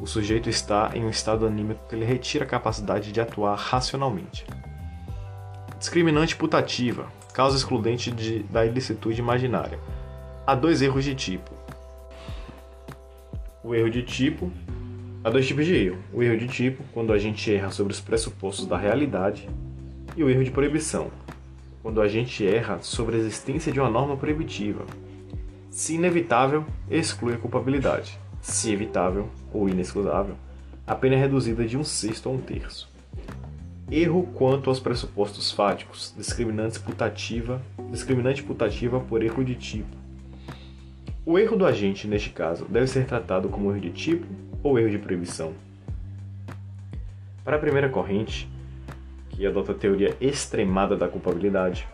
O 0.00 0.06
sujeito 0.06 0.50
está 0.50 0.90
em 0.94 1.04
um 1.04 1.10
estado 1.10 1.46
anímico 1.46 1.88
que 1.88 1.96
lhe 1.96 2.04
retira 2.04 2.44
a 2.44 2.48
capacidade 2.48 3.12
de 3.12 3.20
atuar 3.20 3.56
racionalmente. 3.56 4.44
Discriminante 5.78 6.36
putativa, 6.36 7.06
causa 7.32 7.56
excludente 7.56 8.10
de, 8.10 8.42
da 8.44 8.66
ilicitude 8.66 9.20
imaginária. 9.20 9.78
Há 10.46 10.54
dois 10.54 10.82
erros 10.82 11.04
de 11.04 11.14
tipo. 11.14 11.50
O 13.64 13.74
erro 13.74 13.90
de 13.90 14.02
tipo. 14.02 14.50
Há 15.24 15.30
dois 15.30 15.46
tipos 15.46 15.64
de 15.64 15.72
erro. 15.72 15.98
O 16.12 16.20
erro 16.20 16.36
de 16.36 16.48
tipo, 16.48 16.82
quando 16.92 17.12
a 17.12 17.18
gente 17.18 17.54
erra 17.54 17.70
sobre 17.70 17.92
os 17.92 18.00
pressupostos 18.00 18.66
da 18.66 18.76
realidade, 18.76 19.48
e 20.16 20.24
o 20.24 20.28
erro 20.28 20.42
de 20.42 20.50
proibição, 20.50 21.12
quando 21.80 22.02
a 22.02 22.08
gente 22.08 22.44
erra 22.44 22.80
sobre 22.82 23.14
a 23.14 23.18
existência 23.20 23.72
de 23.72 23.78
uma 23.78 23.88
norma 23.88 24.16
proibitiva. 24.16 24.84
Se 25.70 25.94
inevitável, 25.94 26.64
exclui 26.90 27.34
a 27.34 27.38
culpabilidade. 27.38 28.18
Se 28.40 28.72
evitável 28.72 29.28
ou 29.54 29.68
inexcusável, 29.68 30.34
a 30.84 30.96
pena 30.96 31.14
é 31.14 31.18
reduzida 31.18 31.64
de 31.64 31.78
um 31.78 31.84
sexto 31.84 32.28
a 32.28 32.32
um 32.32 32.38
terço. 32.38 32.90
Erro 33.88 34.28
quanto 34.34 34.70
aos 34.70 34.80
pressupostos 34.80 35.52
fáticos, 35.52 36.12
discriminantes 36.16 36.78
putativa, 36.78 37.62
discriminante 37.92 38.42
putativa 38.42 38.98
por 38.98 39.22
erro 39.22 39.44
de 39.44 39.54
tipo. 39.54 39.96
O 41.24 41.38
erro 41.38 41.56
do 41.56 41.64
agente, 41.64 42.08
neste 42.08 42.30
caso, 42.30 42.64
deve 42.64 42.88
ser 42.88 43.06
tratado 43.06 43.48
como 43.48 43.70
erro 43.70 43.80
de 43.80 43.90
tipo 43.90 44.26
ou 44.62 44.78
erro 44.78 44.90
de 44.90 44.98
proibição. 44.98 45.52
Para 47.44 47.56
a 47.56 47.58
primeira 47.58 47.88
corrente, 47.88 48.48
que 49.30 49.46
adota 49.46 49.72
a 49.72 49.74
teoria 49.74 50.16
extremada 50.20 50.96
da 50.96 51.08
culpabilidade, 51.08 51.88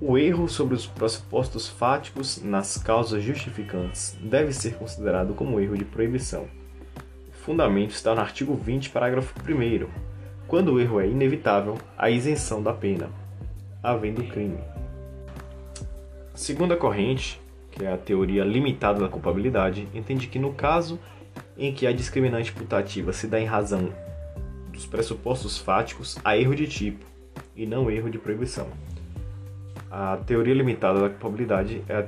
o 0.00 0.16
erro 0.16 0.48
sobre 0.48 0.74
os 0.74 0.86
pressupostos 0.86 1.68
fáticos 1.68 2.42
nas 2.42 2.78
causas 2.78 3.22
justificantes 3.22 4.16
deve 4.22 4.52
ser 4.52 4.74
considerado 4.74 5.34
como 5.34 5.60
erro 5.60 5.76
de 5.76 5.84
proibição. 5.84 6.46
O 7.28 7.32
fundamento 7.32 7.90
está 7.90 8.14
no 8.14 8.20
artigo 8.20 8.54
20, 8.54 8.90
parágrafo 8.90 9.34
1 9.40 10.10
quando 10.50 10.72
o 10.72 10.80
erro 10.80 10.98
é 11.00 11.06
inevitável, 11.06 11.78
a 11.96 12.10
isenção 12.10 12.60
da 12.60 12.72
pena, 12.72 13.08
havendo 13.80 14.24
crime. 14.24 14.58
Segunda 16.34 16.76
corrente, 16.76 17.40
que 17.70 17.84
é 17.84 17.92
a 17.92 17.96
teoria 17.96 18.42
limitada 18.42 18.98
da 18.98 19.08
culpabilidade, 19.08 19.86
entende 19.94 20.26
que 20.26 20.40
no 20.40 20.52
caso 20.52 20.98
em 21.60 21.74
que 21.74 21.86
a 21.86 21.92
discriminante 21.92 22.52
putativa 22.52 23.12
se 23.12 23.26
dá 23.26 23.38
em 23.38 23.44
razão 23.44 23.92
dos 24.72 24.86
pressupostos 24.86 25.58
fáticos, 25.58 26.18
há 26.24 26.36
erro 26.36 26.56
de 26.56 26.66
tipo 26.66 27.04
e 27.54 27.66
não 27.66 27.90
erro 27.90 28.08
de 28.08 28.18
proibição. 28.18 28.66
A 29.90 30.16
teoria 30.16 30.54
limitada 30.54 31.00
da 31.00 31.10
culpabilidade 31.10 31.82
é 31.86 31.96
a, 31.96 32.06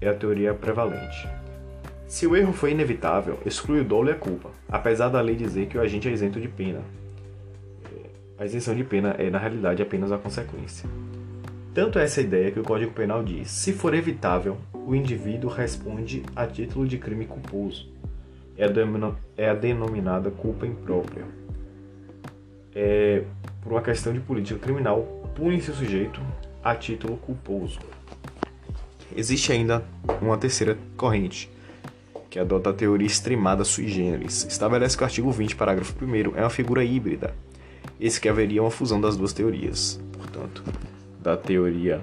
é 0.00 0.08
a 0.08 0.14
teoria 0.14 0.54
prevalente. 0.54 1.28
Se 2.06 2.26
o 2.26 2.34
erro 2.34 2.54
foi 2.54 2.70
inevitável, 2.70 3.38
exclui 3.44 3.80
o 3.80 3.84
dolo 3.84 4.08
e 4.08 4.12
a 4.12 4.14
culpa, 4.14 4.50
apesar 4.66 5.10
da 5.10 5.20
lei 5.20 5.36
dizer 5.36 5.66
que 5.66 5.76
o 5.76 5.80
agente 5.82 6.08
é 6.08 6.12
isento 6.12 6.40
de 6.40 6.48
pena, 6.48 6.80
a 8.38 8.46
isenção 8.46 8.74
de 8.74 8.84
pena 8.84 9.16
é, 9.18 9.28
na 9.28 9.38
realidade, 9.38 9.82
apenas 9.82 10.12
a 10.12 10.16
consequência. 10.16 10.88
Tanto 11.74 11.98
é 11.98 12.04
essa 12.04 12.20
ideia 12.20 12.50
que 12.50 12.60
o 12.60 12.62
Código 12.62 12.92
Penal 12.92 13.22
diz: 13.22 13.50
se 13.50 13.72
for 13.72 13.92
evitável, 13.92 14.56
o 14.72 14.94
indivíduo 14.94 15.50
responde 15.50 16.22
a 16.34 16.46
título 16.46 16.86
de 16.86 16.96
crime 16.96 17.26
culposo. 17.26 17.97
É 18.58 18.64
a, 18.64 19.14
é 19.36 19.48
a 19.48 19.54
denominada 19.54 20.30
culpa 20.30 20.66
imprópria. 20.66 21.24
É, 22.74 23.22
por 23.62 23.72
uma 23.72 23.80
questão 23.80 24.12
de 24.12 24.20
política 24.20 24.58
criminal, 24.58 25.02
pune-se 25.34 25.70
o 25.70 25.74
sujeito 25.74 26.20
a 26.62 26.74
título 26.74 27.16
culposo. 27.16 27.78
Existe 29.16 29.52
ainda 29.52 29.82
uma 30.20 30.36
terceira 30.36 30.76
corrente, 30.96 31.50
que 32.28 32.38
adota 32.38 32.70
a 32.70 32.72
teoria 32.74 33.06
extremada 33.06 33.64
sui 33.64 33.88
generis. 33.88 34.44
Estabelece 34.44 34.96
que 34.96 35.02
o 35.02 35.06
artigo 35.06 35.30
20, 35.30 35.56
parágrafo 35.56 35.94
1 36.04 36.36
é 36.36 36.40
uma 36.42 36.50
figura 36.50 36.84
híbrida 36.84 37.32
esse 38.00 38.20
que 38.20 38.28
haveria 38.28 38.62
uma 38.62 38.70
fusão 38.70 39.00
das 39.00 39.16
duas 39.16 39.32
teorias, 39.32 40.00
portanto, 40.12 40.62
da 41.20 41.36
teoria 41.36 42.00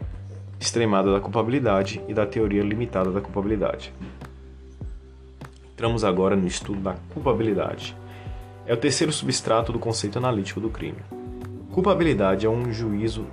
extremada 0.60 1.12
da 1.12 1.20
culpabilidade 1.20 2.02
e 2.08 2.14
da 2.14 2.26
teoria 2.26 2.62
limitada 2.62 3.12
da 3.12 3.22
culpabilidade. 3.22 3.94
Entramos 5.76 6.06
agora 6.06 6.38
no 6.38 6.48
estudo 6.48 6.80
da 6.80 6.96
culpabilidade. 7.14 7.98
É 8.66 8.74
o 8.74 8.78
terceiro 8.78 9.12
substrato 9.12 9.74
do 9.74 9.78
conceito 9.78 10.18
analítico 10.18 10.62
do 10.62 10.70
crime. 10.70 11.00
Culpabilidade 11.74 12.46
é 12.46 12.50
um 12.50 12.72
juízo 12.72 13.28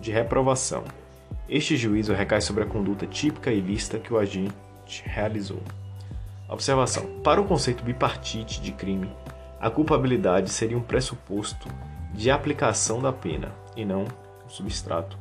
de 0.00 0.10
reprovação. 0.10 0.84
Este 1.46 1.76
juízo 1.76 2.14
recai 2.14 2.40
sobre 2.40 2.62
a 2.64 2.66
conduta 2.66 3.06
típica 3.06 3.52
e 3.52 3.60
lista 3.60 3.98
que 3.98 4.10
o 4.10 4.16
agente 4.16 4.54
realizou. 5.04 5.60
Observação: 6.48 7.20
para 7.22 7.42
o 7.42 7.44
conceito 7.44 7.84
bipartite 7.84 8.62
de 8.62 8.72
crime, 8.72 9.12
a 9.60 9.68
culpabilidade 9.68 10.48
seria 10.48 10.78
um 10.78 10.82
pressuposto 10.82 11.68
de 12.14 12.30
aplicação 12.30 13.02
da 13.02 13.12
pena 13.12 13.52
e 13.76 13.84
não 13.84 14.04
um 14.04 14.48
substrato 14.48 15.18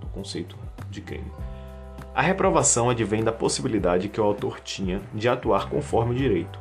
do 0.00 0.06
conceito 0.06 0.56
de 0.90 1.02
crime. 1.02 1.30
A 2.14 2.20
reprovação 2.20 2.90
advém 2.90 3.24
da 3.24 3.32
possibilidade 3.32 4.10
que 4.10 4.20
o 4.20 4.24
autor 4.24 4.60
tinha 4.60 5.00
de 5.14 5.30
atuar 5.30 5.70
conforme 5.70 6.12
o 6.12 6.14
direito, 6.14 6.58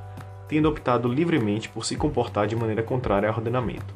tendo 0.48 0.70
optado 0.70 1.10
livremente 1.10 1.68
por 1.68 1.84
se 1.84 1.98
comportar 1.98 2.48
de 2.48 2.56
maneira 2.56 2.82
contrária 2.82 3.28
ao 3.28 3.36
ordenamento. 3.36 3.94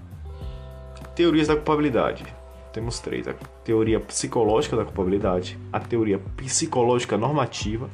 Teorias 1.16 1.48
da 1.48 1.56
culpabilidade. 1.56 2.26
Temos 2.74 3.00
três: 3.00 3.26
a 3.26 3.34
teoria 3.64 4.02
psicológica 4.02 4.76
da 4.76 4.84
culpabilidade, 4.84 5.58
a 5.72 5.80
teoria 5.80 6.20
psicológica 6.36 7.18
normativa 7.18 7.90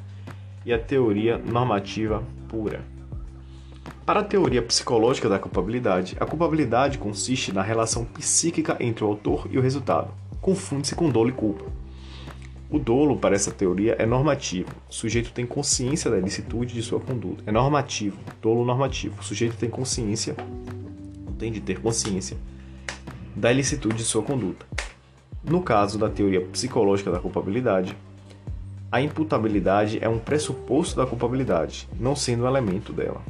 e 0.65 0.73
a 0.73 0.79
teoria 0.79 1.37
normativa 1.37 2.23
pura. 2.49 2.81
Para 4.03 4.21
a 4.21 4.23
teoria 4.23 4.63
psicológica 4.63 5.29
da 5.29 5.37
culpabilidade, 5.37 6.17
a 6.19 6.25
culpabilidade 6.25 6.97
consiste 6.97 7.53
na 7.53 7.61
relação 7.61 8.05
psíquica 8.05 8.75
entre 8.79 9.03
o 9.03 9.07
autor 9.07 9.47
e 9.51 9.59
o 9.59 9.61
resultado. 9.61 10.11
Confunde-se 10.41 10.95
com 10.95 11.11
dolo 11.11 11.29
e 11.29 11.33
culpa. 11.33 11.80
O 12.71 12.79
dolo, 12.79 13.17
para 13.17 13.35
essa 13.35 13.51
teoria, 13.51 13.97
é 13.99 14.05
normativo. 14.05 14.69
O 14.89 14.93
sujeito 14.93 15.33
tem 15.33 15.45
consciência 15.45 16.09
da 16.09 16.17
ilicitude 16.17 16.73
de 16.73 16.81
sua 16.81 17.01
conduta. 17.01 17.43
É 17.45 17.51
normativo. 17.51 18.17
Dolo 18.41 18.63
normativo. 18.63 19.19
O 19.19 19.23
sujeito 19.23 19.57
tem 19.57 19.69
consciência, 19.69 20.37
tem 21.37 21.51
de 21.51 21.59
ter 21.59 21.81
consciência 21.81 22.37
da 23.35 23.51
ilicitude 23.51 23.97
de 23.97 24.03
sua 24.05 24.23
conduta. 24.23 24.65
No 25.43 25.61
caso 25.61 25.99
da 25.99 26.07
teoria 26.07 26.39
psicológica 26.39 27.11
da 27.11 27.19
culpabilidade, 27.19 27.93
a 28.89 29.01
imputabilidade 29.01 29.99
é 30.01 30.07
um 30.07 30.17
pressuposto 30.17 30.95
da 30.95 31.05
culpabilidade, 31.05 31.89
não 31.99 32.15
sendo 32.15 32.43
um 32.43 32.47
elemento 32.47 32.93
dela. 32.93 33.21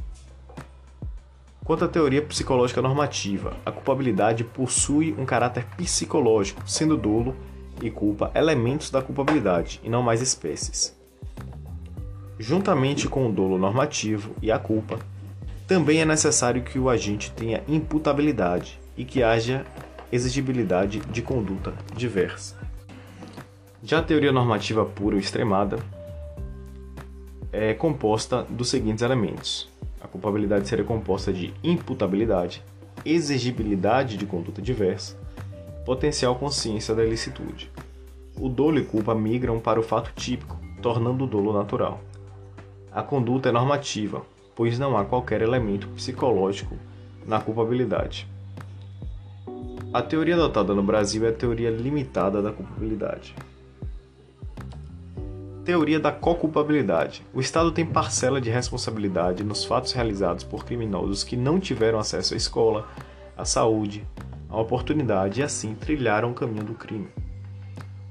Quanto 1.63 1.85
à 1.85 1.87
teoria 1.87 2.21
psicológica 2.21 2.81
normativa, 2.81 3.57
a 3.65 3.71
culpabilidade 3.71 4.43
possui 4.43 5.15
um 5.17 5.25
caráter 5.25 5.65
psicológico, 5.77 6.61
sendo 6.69 6.95
dolo 6.95 7.35
e 7.81 7.89
culpa 7.89 8.31
elementos 8.35 8.89
da 8.89 9.01
culpabilidade 9.01 9.81
e 9.83 9.89
não 9.89 10.03
mais 10.03 10.21
espécies. 10.21 10.95
Juntamente 12.39 13.07
com 13.07 13.27
o 13.27 13.31
dolo 13.31 13.57
normativo 13.57 14.35
e 14.41 14.51
a 14.51 14.59
culpa, 14.59 14.99
também 15.67 16.01
é 16.01 16.05
necessário 16.05 16.63
que 16.63 16.77
o 16.77 16.89
agente 16.89 17.31
tenha 17.31 17.63
imputabilidade 17.67 18.79
e 18.97 19.05
que 19.05 19.23
haja 19.23 19.65
exigibilidade 20.11 20.99
de 20.99 21.21
conduta 21.21 21.73
diversa. 21.95 22.57
Já 23.83 23.99
a 23.99 24.03
teoria 24.03 24.31
normativa 24.31 24.85
pura 24.85 25.15
ou 25.15 25.19
extremada 25.19 25.79
é 27.51 27.73
composta 27.73 28.45
dos 28.49 28.69
seguintes 28.69 29.01
elementos: 29.01 29.69
a 30.01 30.07
culpabilidade 30.07 30.67
seria 30.67 30.83
composta 30.83 31.31
de 31.31 31.53
imputabilidade, 31.63 32.63
exigibilidade 33.05 34.17
de 34.17 34.25
conduta 34.25 34.61
diversa, 34.61 35.17
potencial 35.85 36.35
consciência 36.35 36.93
da 36.93 37.03
ilicitude. 37.03 37.71
O 38.39 38.47
dolo 38.47 38.79
e 38.79 38.83
culpa 38.83 39.15
migram 39.15 39.59
para 39.59 39.79
o 39.79 39.83
fato 39.83 40.11
típico, 40.15 40.59
tornando 40.81 41.23
o 41.23 41.27
dolo 41.27 41.53
natural. 41.53 41.99
A 42.91 43.01
conduta 43.01 43.49
é 43.49 43.51
normativa, 43.51 44.21
pois 44.55 44.77
não 44.77 44.97
há 44.97 45.05
qualquer 45.05 45.41
elemento 45.41 45.87
psicológico 45.89 46.75
na 47.25 47.39
culpabilidade. 47.39 48.27
A 49.93 50.01
teoria 50.01 50.35
adotada 50.35 50.73
no 50.73 50.83
Brasil 50.83 51.25
é 51.25 51.29
a 51.29 51.33
teoria 51.33 51.69
limitada 51.69 52.41
da 52.41 52.51
culpabilidade. 52.51 53.35
Teoria 55.65 55.99
da 55.99 56.11
co-culpabilidade. 56.11 57.23
O 57.33 57.39
Estado 57.39 57.71
tem 57.71 57.85
parcela 57.85 58.39
de 58.39 58.49
responsabilidade 58.49 59.43
nos 59.43 59.65
fatos 59.65 59.91
realizados 59.91 60.43
por 60.43 60.65
criminosos 60.65 61.23
que 61.23 61.35
não 61.35 61.59
tiveram 61.59 61.99
acesso 61.99 62.33
à 62.33 62.37
escola, 62.37 62.87
à 63.37 63.45
saúde, 63.45 64.05
à 64.51 64.59
oportunidade 64.59 65.39
e 65.39 65.43
assim 65.43 65.73
trilharam 65.73 66.29
o 66.29 66.35
caminho 66.35 66.63
do 66.63 66.73
crime. 66.73 67.07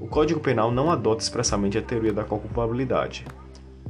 O 0.01 0.09
Código 0.09 0.41
Penal 0.41 0.73
não 0.73 0.91
adota 0.91 1.23
expressamente 1.23 1.79
a 1.79 1.83
teoria 1.83 2.13
da 2.13 2.25
co-culpabilidade. 2.25 3.25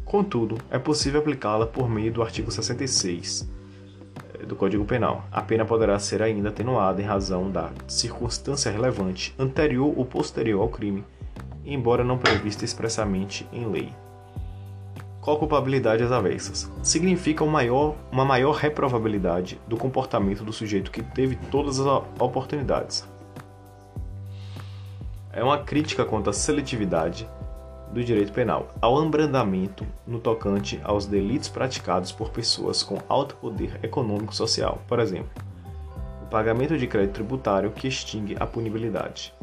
Contudo, 0.05 0.59
é 0.71 0.79
possível 0.79 1.21
aplicá-la 1.21 1.67
por 1.67 1.89
meio 1.89 2.13
do 2.13 2.23
artigo 2.23 2.51
66 2.51 3.49
eh, 4.35 4.45
do 4.45 4.57
Código 4.57 4.85
Penal. 4.85 5.25
A 5.31 5.41
pena 5.41 5.65
poderá 5.65 5.99
ser 5.99 6.21
ainda 6.21 6.49
atenuada 6.49 7.01
em 7.01 7.07
razão 7.07 7.51
da 7.51 7.71
circunstância 7.87 8.71
relevante 8.71 9.35
anterior 9.39 9.95
ou 9.97 10.05
posterior 10.05 10.61
ao 10.61 10.69
crime 10.69 11.05
embora 11.65 12.05
não 12.05 12.19
prevista 12.19 12.65
expressamente 12.65 13.47
em 13.53 13.67
lei. 13.67 13.93
Co-culpabilidade 15.21 16.03
às 16.03 16.11
avessas 16.11 16.71
significa 16.83 17.45
uma 17.45 17.53
maior, 17.53 17.95
uma 18.11 18.25
maior 18.25 18.53
reprovabilidade 18.53 19.61
do 19.69 19.77
comportamento 19.77 20.43
do 20.43 20.53
sujeito 20.53 20.91
que 20.91 21.03
teve 21.03 21.37
todas 21.51 21.79
as 21.79 21.87
oportunidades. 22.19 23.07
é 25.33 25.45
uma 25.45 25.59
crítica 25.59 26.05
contra 26.05 26.31
a 26.31 26.35
seletividade 26.35 27.29
do 27.93 28.03
direito 28.03 28.33
penal, 28.33 28.69
ao 28.81 28.99
abrandamento 28.99 29.87
no 30.07 30.21
tocante 30.21 30.81
aos 30.85 31.07
delitos 31.07 31.49
praticados 31.49 32.13
por 32.13 32.31
pessoas 32.31 32.83
com 32.83 32.99
alto 33.09 33.37
poder 33.37 33.79
econômico 33.83 34.35
social, 34.35 34.81
por 34.87 35.01
exemplo, 35.01 35.31
o 36.23 36.27
pagamento 36.27 36.79
de 36.79 36.87
crédito 36.87 37.15
tributário 37.15 37.71
que 37.73 37.89
extingue 37.89 38.37
a 38.39 38.47
punibilidade. 38.47 39.35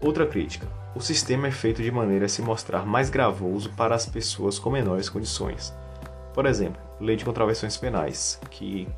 Outra 0.00 0.26
crítica: 0.26 0.66
o 0.96 1.00
sistema 1.02 1.46
é 1.46 1.50
feito 1.50 1.82
de 1.82 1.90
maneira 1.90 2.24
a 2.24 2.28
se 2.28 2.40
mostrar 2.40 2.86
mais 2.86 3.10
gravoso 3.10 3.68
para 3.76 3.94
as 3.94 4.06
pessoas 4.06 4.58
com 4.58 4.70
menores 4.70 5.10
condições. 5.10 5.74
Por 6.32 6.46
exemplo, 6.46 6.80
lei 6.98 7.16
de 7.16 7.24
contravenções 7.24 7.76
penais, 7.76 8.40
que 8.50 8.88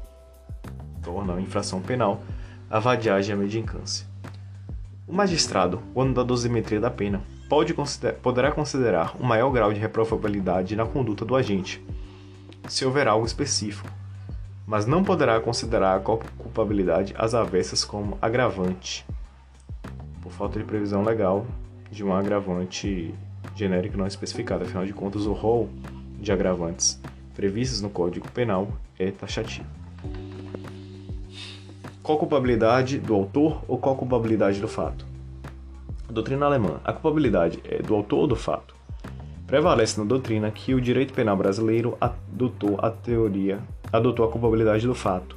torna 1.03 1.35
a 1.35 1.41
infração 1.41 1.83
penal 1.83 2.21
a 2.71 2.79
vadiagem 2.79 3.35
a 3.35 3.37
mendicância. 3.37 4.07
O 5.09 5.13
magistrado, 5.13 5.83
quando 5.93 6.15
da 6.15 6.23
dosimetria 6.23 6.79
da 6.79 6.89
pena, 6.89 7.21
pode 7.49 7.75
consider 7.75 8.13
poderá 8.13 8.53
considerar 8.53 9.17
um 9.19 9.27
maior 9.27 9.51
grau 9.51 9.73
de 9.73 9.81
reprovabilidade 9.81 10.77
na 10.77 10.87
conduta 10.87 11.25
do 11.25 11.35
agente, 11.35 11.85
se 12.69 12.85
houver 12.85 13.09
algo 13.09 13.27
específico, 13.27 13.91
mas 14.65 14.87
não 14.87 15.03
poderá 15.03 15.41
considerar 15.41 15.97
a 15.97 16.01
culpabilidade 16.01 17.13
às 17.19 17.35
avessas 17.35 17.85
como 17.85 18.17
agravante, 18.23 19.05
por 20.23 20.31
falta 20.31 20.61
de 20.61 20.65
previsão 20.65 21.03
legal 21.03 21.45
de 21.91 22.05
um 22.05 22.13
agravante 22.13 23.15
genérico 23.55 23.97
não 23.97 24.07
especificado. 24.07 24.65
Afinal 24.65 24.85
de 24.85 24.93
contas, 24.93 25.27
o 25.27 25.33
rol 25.33 25.69
de 26.21 26.33
agravantes 26.33 27.01
previstos 27.35 27.81
no 27.81 27.89
Código 27.89 28.31
Penal 28.31 28.69
é 28.99 29.11
taxativo. 29.11 29.67
Qual 32.03 32.19
culpabilidade 32.19 32.99
do 32.99 33.15
autor 33.15 33.63
ou 33.69 33.79
qual 33.79 33.95
culpabilidade 33.95 34.61
do 34.61 34.67
fato? 34.67 35.07
Doutrina 36.09 36.47
alemã. 36.47 36.81
A 36.83 36.93
culpabilidade 36.93 37.61
é 37.65 37.83
do 37.83 37.95
autor 37.95 38.21
ou 38.21 38.27
do 38.27 38.35
fato? 38.35 38.75
Prevalece 39.47 39.99
na 40.01 40.07
doutrina 40.07 40.51
que 40.51 40.75
o 40.75 40.81
direito 40.81 41.13
penal 41.13 41.37
brasileiro 41.37 41.97
adotou 42.01 42.79
a 42.81 42.91
teoria, 42.91 43.61
adotou 43.93 44.27
a 44.27 44.31
culpabilidade 44.31 44.87
do 44.87 44.95
fato. 44.95 45.37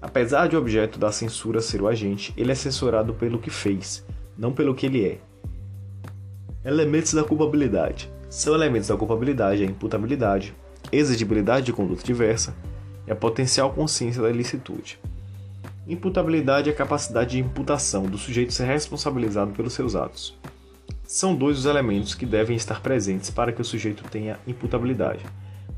Apesar 0.00 0.46
de 0.46 0.56
o 0.56 0.58
objeto 0.58 0.98
da 0.98 1.10
censura 1.10 1.60
ser 1.60 1.82
o 1.82 1.88
agente, 1.88 2.32
ele 2.36 2.52
é 2.52 2.54
censurado 2.54 3.14
pelo 3.14 3.38
que 3.38 3.50
fez, 3.50 4.06
não 4.36 4.52
pelo 4.52 4.74
que 4.74 4.86
ele 4.86 5.04
é. 5.04 5.18
Elementos 6.64 7.14
da 7.14 7.22
culpabilidade. 7.22 8.10
São 8.28 8.52
elementos 8.52 8.88
da 8.88 8.96
culpabilidade 8.96 9.62
a 9.62 9.66
imputabilidade, 9.66 10.52
exigibilidade 10.90 11.66
de 11.66 11.72
conduta 11.72 12.02
diversa 12.02 12.52
e 13.06 13.12
a 13.12 13.14
potencial 13.14 13.72
consciência 13.72 14.20
da 14.20 14.28
ilicitude. 14.28 14.98
Imputabilidade 15.86 16.68
é 16.68 16.72
a 16.72 16.76
capacidade 16.76 17.30
de 17.30 17.38
imputação 17.38 18.06
do 18.06 18.18
sujeito 18.18 18.52
ser 18.52 18.64
responsabilizado 18.64 19.52
pelos 19.52 19.72
seus 19.72 19.94
atos. 19.94 20.36
São 21.04 21.32
dois 21.32 21.58
os 21.58 21.64
elementos 21.64 22.16
que 22.16 22.26
devem 22.26 22.56
estar 22.56 22.82
presentes 22.82 23.30
para 23.30 23.52
que 23.52 23.62
o 23.62 23.64
sujeito 23.64 24.02
tenha 24.10 24.36
imputabilidade: 24.44 25.24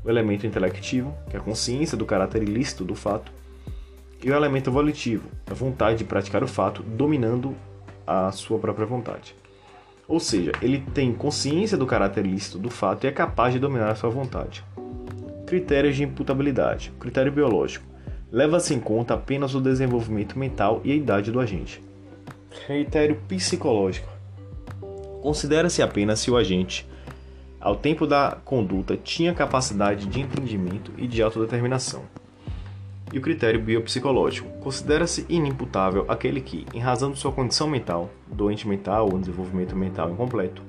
o 0.03 0.09
elemento 0.09 0.47
intelectivo, 0.47 1.15
que 1.29 1.37
é 1.37 1.39
a 1.39 1.43
consciência 1.43 1.95
do 1.95 2.07
caráter 2.07 2.41
ilícito 2.41 2.83
do 2.83 2.95
fato, 2.95 3.31
e 4.23 4.31
o 4.31 4.33
elemento 4.33 4.71
volitivo, 4.71 5.29
a 5.45 5.53
vontade 5.53 5.99
de 5.99 6.05
praticar 6.05 6.43
o 6.43 6.47
fato, 6.47 6.81
dominando 6.81 7.55
a 8.05 8.31
sua 8.31 8.57
própria 8.57 8.87
vontade. 8.87 9.35
Ou 10.11 10.19
seja, 10.19 10.51
ele 10.61 10.83
tem 10.93 11.13
consciência 11.13 11.77
do 11.77 11.85
caráter 11.85 12.25
ilícito 12.25 12.59
do 12.59 12.69
fato 12.69 13.05
e 13.05 13.07
é 13.07 13.11
capaz 13.13 13.53
de 13.53 13.59
dominar 13.59 13.91
a 13.91 13.95
sua 13.95 14.09
vontade. 14.09 14.61
Critérios 15.47 15.95
de 15.95 16.03
imputabilidade: 16.03 16.91
critério 16.99 17.31
biológico 17.31 17.85
leva-se 18.29 18.73
em 18.73 18.79
conta 18.81 19.13
apenas 19.13 19.55
o 19.55 19.61
desenvolvimento 19.61 20.37
mental 20.37 20.81
e 20.83 20.91
a 20.91 20.95
idade 20.95 21.31
do 21.31 21.39
agente. 21.39 21.81
Critério 22.67 23.21
psicológico. 23.25 24.09
Considera-se 25.21 25.81
apenas 25.81 26.19
se 26.19 26.29
o 26.29 26.35
agente, 26.35 26.85
ao 27.61 27.77
tempo 27.77 28.05
da 28.05 28.37
conduta, 28.43 28.97
tinha 28.97 29.33
capacidade 29.33 30.07
de 30.07 30.19
entendimento 30.19 30.91
e 30.97 31.07
de 31.07 31.21
autodeterminação. 31.21 32.03
E 33.13 33.17
o 33.17 33.21
critério 33.21 33.61
biopsicológico. 33.61 34.49
Considera-se 34.59 35.25
inimputável 35.27 36.05
aquele 36.07 36.39
que, 36.41 36.65
em 36.73 36.79
razão 36.79 37.11
de 37.11 37.19
sua 37.19 37.31
condição 37.31 37.67
mental, 37.67 38.09
doente 38.27 38.67
mental 38.67 39.09
ou 39.11 39.19
desenvolvimento 39.19 39.75
mental 39.75 40.09
incompleto, 40.09 40.61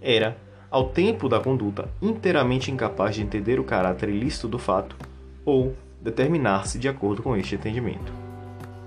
era, 0.00 0.36
ao 0.70 0.88
tempo 0.88 1.28
da 1.28 1.40
conduta, 1.40 1.88
inteiramente 2.00 2.70
incapaz 2.70 3.14
de 3.14 3.22
entender 3.22 3.60
o 3.60 3.64
caráter 3.64 4.08
ilícito 4.08 4.48
do 4.48 4.58
fato 4.58 4.96
ou 5.44 5.74
determinar-se 6.00 6.78
de 6.78 6.88
acordo 6.88 7.22
com 7.22 7.36
este 7.36 7.54
entendimento. 7.54 8.12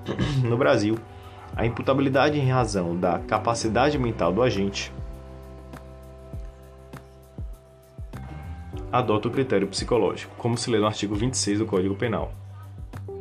No 0.43 0.57
Brasil, 0.57 0.97
a 1.55 1.65
imputabilidade 1.65 2.39
em 2.39 2.49
razão 2.49 2.95
da 2.95 3.19
capacidade 3.19 3.97
mental 3.97 4.31
do 4.31 4.43
agente 4.43 4.91
adota 8.91 9.27
o 9.27 9.31
critério 9.31 9.67
psicológico, 9.67 10.33
como 10.37 10.57
se 10.57 10.69
lê 10.69 10.79
no 10.79 10.85
artigo 10.85 11.15
26 11.15 11.59
do 11.59 11.65
Código 11.65 11.95
Penal. 11.95 12.31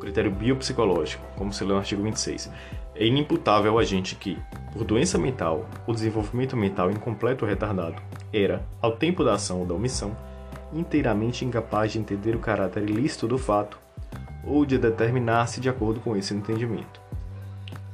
O 0.06 0.08
critério 0.08 0.30
biopsicológico, 0.30 1.26
como 1.34 1.52
se 1.52 1.64
lê 1.64 1.72
no 1.72 1.80
artigo 1.80 2.00
26, 2.00 2.48
é 2.94 3.04
inimputável 3.04 3.72
ao 3.72 3.80
agente 3.80 4.14
que, 4.14 4.38
por 4.72 4.84
doença 4.84 5.18
mental 5.18 5.68
ou 5.84 5.92
desenvolvimento 5.92 6.56
mental 6.56 6.92
incompleto 6.92 7.44
ou 7.44 7.48
retardado, 7.48 8.00
era, 8.32 8.64
ao 8.80 8.92
tempo 8.92 9.24
da 9.24 9.34
ação 9.34 9.58
ou 9.58 9.66
da 9.66 9.74
omissão, 9.74 10.16
inteiramente 10.72 11.44
incapaz 11.44 11.90
de 11.90 11.98
entender 11.98 12.36
o 12.36 12.38
caráter 12.38 12.88
ilícito 12.88 13.26
do 13.26 13.36
fato 13.36 13.80
ou 14.46 14.64
de 14.64 14.78
determinar-se 14.78 15.60
de 15.60 15.68
acordo 15.68 15.98
com 15.98 16.16
esse 16.16 16.32
entendimento. 16.32 17.00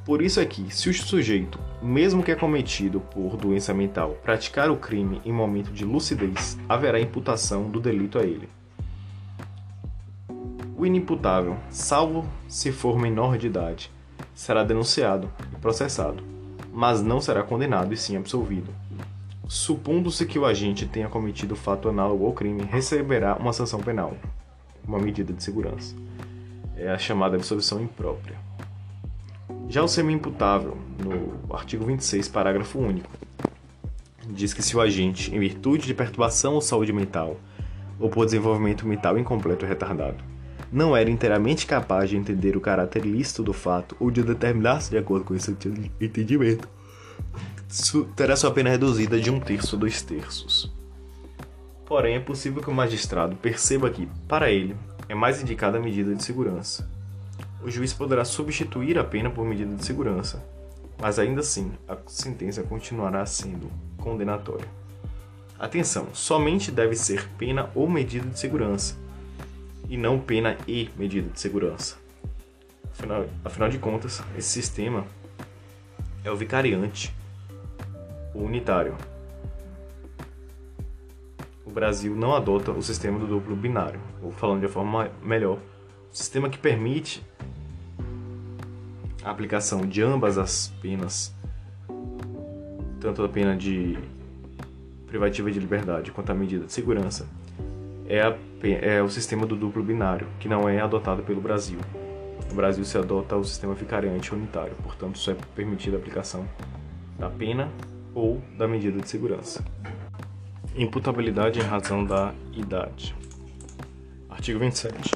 Por 0.05 0.21
isso 0.21 0.39
é 0.39 0.45
que, 0.45 0.71
se 0.71 0.91
o 0.91 0.93
sujeito, 0.93 1.57
mesmo 1.81 2.21
que 2.21 2.31
acometido 2.31 2.99
por 2.99 3.35
doença 3.35 3.73
mental, 3.73 4.19
praticar 4.21 4.69
o 4.69 4.77
crime 4.77 5.19
em 5.25 5.33
momento 5.33 5.71
de 5.71 5.83
lucidez, 5.83 6.59
haverá 6.69 6.99
imputação 7.01 7.71
do 7.71 7.79
delito 7.79 8.19
a 8.19 8.23
ele. 8.23 8.47
Inimputável, 10.85 11.57
salvo 11.69 12.25
se 12.47 12.71
for 12.71 12.99
menor 12.99 13.37
de 13.37 13.47
idade, 13.47 13.91
será 14.33 14.63
denunciado 14.63 15.29
e 15.53 15.59
processado, 15.59 16.23
mas 16.71 17.01
não 17.01 17.21
será 17.21 17.43
condenado 17.43 17.93
e 17.93 17.97
sim 17.97 18.17
absolvido. 18.17 18.73
Supondo-se 19.47 20.25
que 20.25 20.39
o 20.39 20.45
agente 20.45 20.85
tenha 20.85 21.07
cometido 21.07 21.55
fato 21.55 21.89
análogo 21.89 22.25
ao 22.25 22.33
crime, 22.33 22.63
receberá 22.63 23.35
uma 23.35 23.53
sanção 23.53 23.79
penal, 23.79 24.15
uma 24.87 24.99
medida 24.99 25.31
de 25.31 25.43
segurança 25.43 25.95
é 26.75 26.89
a 26.89 26.97
chamada 26.97 27.35
absolvição 27.35 27.81
imprópria. 27.81 28.35
Já 29.69 29.81
o 29.81 29.87
semi-imputável, 29.87 30.77
no 30.99 31.55
artigo 31.55 31.85
26, 31.85 32.27
parágrafo 32.27 32.79
único, 32.79 33.09
diz 34.29 34.53
que 34.53 34.61
se 34.61 34.75
o 34.75 34.81
agente, 34.81 35.33
em 35.33 35.39
virtude 35.39 35.85
de 35.85 35.93
perturbação 35.93 36.53
ou 36.53 36.61
saúde 36.61 36.93
mental, 36.93 37.37
ou 37.99 38.09
por 38.09 38.25
desenvolvimento 38.25 38.87
mental 38.87 39.17
incompleto 39.17 39.65
ou 39.65 39.69
retardado, 39.69 40.23
não 40.73 40.97
era 40.97 41.09
inteiramente 41.09 41.67
capaz 41.67 42.09
de 42.09 42.17
entender 42.17 42.57
o 42.57 42.61
caráter 42.61 43.05
lícito 43.05 43.43
do 43.43 43.53
fato 43.53 43.95
ou 43.99 44.09
de 44.09 44.23
determinar-se 44.23 44.89
de 44.89 44.97
acordo 44.97 45.23
com 45.23 45.35
esse 45.35 45.55
entendimento, 46.01 46.67
terá 48.15 48.35
sua 48.35 48.51
pena 48.51 48.71
reduzida 48.71 49.19
de 49.19 49.29
um 49.29 49.39
terço 49.39 49.75
a 49.75 49.79
dois 49.79 50.01
terços. 50.01 50.73
Porém, 51.85 52.15
é 52.15 52.19
possível 52.19 52.61
que 52.61 52.71
o 52.71 52.73
magistrado 52.73 53.35
perceba 53.35 53.89
que, 53.89 54.07
para 54.27 54.49
ele, 54.49 54.75
é 55.07 55.13
mais 55.13 55.41
indicada 55.41 55.77
a 55.77 55.81
medida 55.81 56.15
de 56.15 56.23
segurança. 56.23 56.89
O 57.63 57.69
juiz 57.69 57.93
poderá 57.93 58.25
substituir 58.25 58.97
a 58.97 59.03
pena 59.03 59.29
por 59.29 59.45
medida 59.45 59.75
de 59.75 59.85
segurança, 59.85 60.43
mas 60.99 61.19
ainda 61.19 61.41
assim 61.41 61.71
a 61.87 61.95
sentença 62.07 62.63
continuará 62.63 63.23
sendo 63.27 63.71
condenatória. 63.97 64.67
Atenção, 65.59 66.07
somente 66.13 66.71
deve 66.71 66.95
ser 66.95 67.29
pena 67.37 67.69
ou 67.75 67.87
medida 67.87 68.27
de 68.27 68.39
segurança, 68.39 68.97
e 69.89 69.97
não 69.97 70.19
pena 70.19 70.57
e 70.67 70.89
medida 70.97 71.29
de 71.29 71.39
segurança. 71.39 71.97
Afinal, 72.91 73.25
afinal 73.43 73.69
de 73.69 73.79
contas, 73.79 74.21
esse 74.37 74.49
sistema 74.49 75.05
é 76.23 76.31
o 76.31 76.35
vicariante, 76.35 77.13
o 78.33 78.39
unitário. 78.39 78.95
O 81.65 81.71
Brasil 81.71 82.15
não 82.15 82.35
adota 82.35 82.71
o 82.71 82.81
sistema 82.81 83.17
do 83.19 83.27
duplo 83.27 83.55
binário, 83.55 83.99
ou 84.21 84.31
falando 84.31 84.61
de 84.61 84.67
forma 84.67 85.09
melhor, 85.21 85.57
o 86.11 86.15
sistema 86.15 86.49
que 86.49 86.57
permite 86.57 87.23
a 89.23 89.31
aplicação 89.31 89.81
de 89.81 90.01
ambas 90.01 90.37
as 90.37 90.67
penas, 90.81 91.33
tanto 92.99 93.23
a 93.23 93.29
pena 93.29 93.55
de 93.55 93.97
privativa 95.07 95.51
de 95.51 95.59
liberdade 95.59 96.11
quanto 96.11 96.31
a 96.31 96.35
medida 96.35 96.65
de 96.65 96.73
segurança, 96.73 97.27
é, 98.07 98.21
a, 98.21 98.35
é 98.81 99.01
o 99.01 99.09
sistema 99.09 99.45
do 99.45 99.55
duplo 99.55 99.83
binário, 99.83 100.27
que 100.39 100.47
não 100.47 100.67
é 100.67 100.79
adotado 100.79 101.23
pelo 101.23 101.41
Brasil. 101.41 101.79
No 102.49 102.55
Brasil 102.55 102.83
se 102.85 102.97
adota 102.97 103.35
o 103.35 103.43
sistema 103.43 103.73
vicariante 103.73 104.33
unitário, 104.33 104.75
portanto, 104.83 105.17
só 105.17 105.31
é 105.31 105.37
permitida 105.55 105.97
a 105.97 105.99
aplicação 105.99 106.47
da 107.17 107.29
pena 107.29 107.69
ou 108.13 108.41
da 108.57 108.67
medida 108.67 108.99
de 108.99 109.09
segurança. 109.09 109.63
Imputabilidade 110.75 111.59
em 111.59 111.63
razão 111.63 112.03
da 112.03 112.33
idade. 112.53 113.15
Artigo 114.29 114.59
27 114.59 115.11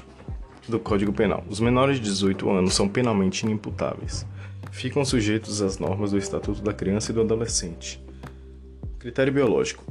do 0.67 0.79
Código 0.79 1.13
Penal. 1.13 1.43
Os 1.49 1.59
menores 1.59 1.97
de 1.97 2.03
18 2.03 2.49
anos 2.49 2.73
são 2.73 2.87
penalmente 2.87 3.45
inimputáveis. 3.45 4.25
ficam 4.71 5.03
sujeitos 5.03 5.61
às 5.61 5.79
normas 5.79 6.11
do 6.11 6.17
Estatuto 6.17 6.61
da 6.61 6.73
Criança 6.73 7.11
e 7.11 7.15
do 7.15 7.21
Adolescente. 7.21 8.03
Critério 8.99 9.33
biológico: 9.33 9.83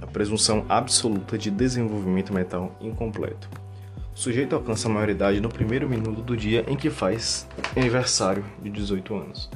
a 0.00 0.06
presunção 0.06 0.64
absoluta 0.68 1.38
de 1.38 1.50
desenvolvimento 1.50 2.32
mental 2.32 2.76
incompleto. 2.80 3.48
O 4.14 4.18
sujeito 4.18 4.54
alcança 4.54 4.88
a 4.88 4.90
maioridade 4.90 5.40
no 5.40 5.48
primeiro 5.48 5.88
minuto 5.88 6.22
do 6.22 6.36
dia 6.36 6.64
em 6.66 6.76
que 6.76 6.88
faz 6.88 7.46
aniversário 7.76 8.44
de 8.62 8.70
18 8.70 9.14
anos. 9.14 9.50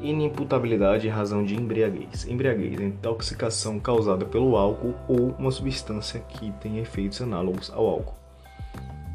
Inimputabilidade 0.00 1.06
em 1.06 1.10
razão 1.10 1.44
de 1.44 1.54
embriaguez. 1.54 2.26
Embriaguez 2.26 2.80
é 2.80 2.84
intoxicação 2.84 3.78
causada 3.80 4.24
pelo 4.24 4.56
álcool 4.56 4.94
ou 5.08 5.34
uma 5.38 5.50
substância 5.50 6.20
que 6.20 6.52
tem 6.60 6.78
efeitos 6.78 7.20
análogos 7.20 7.70
ao 7.70 7.86
álcool. 7.86 8.16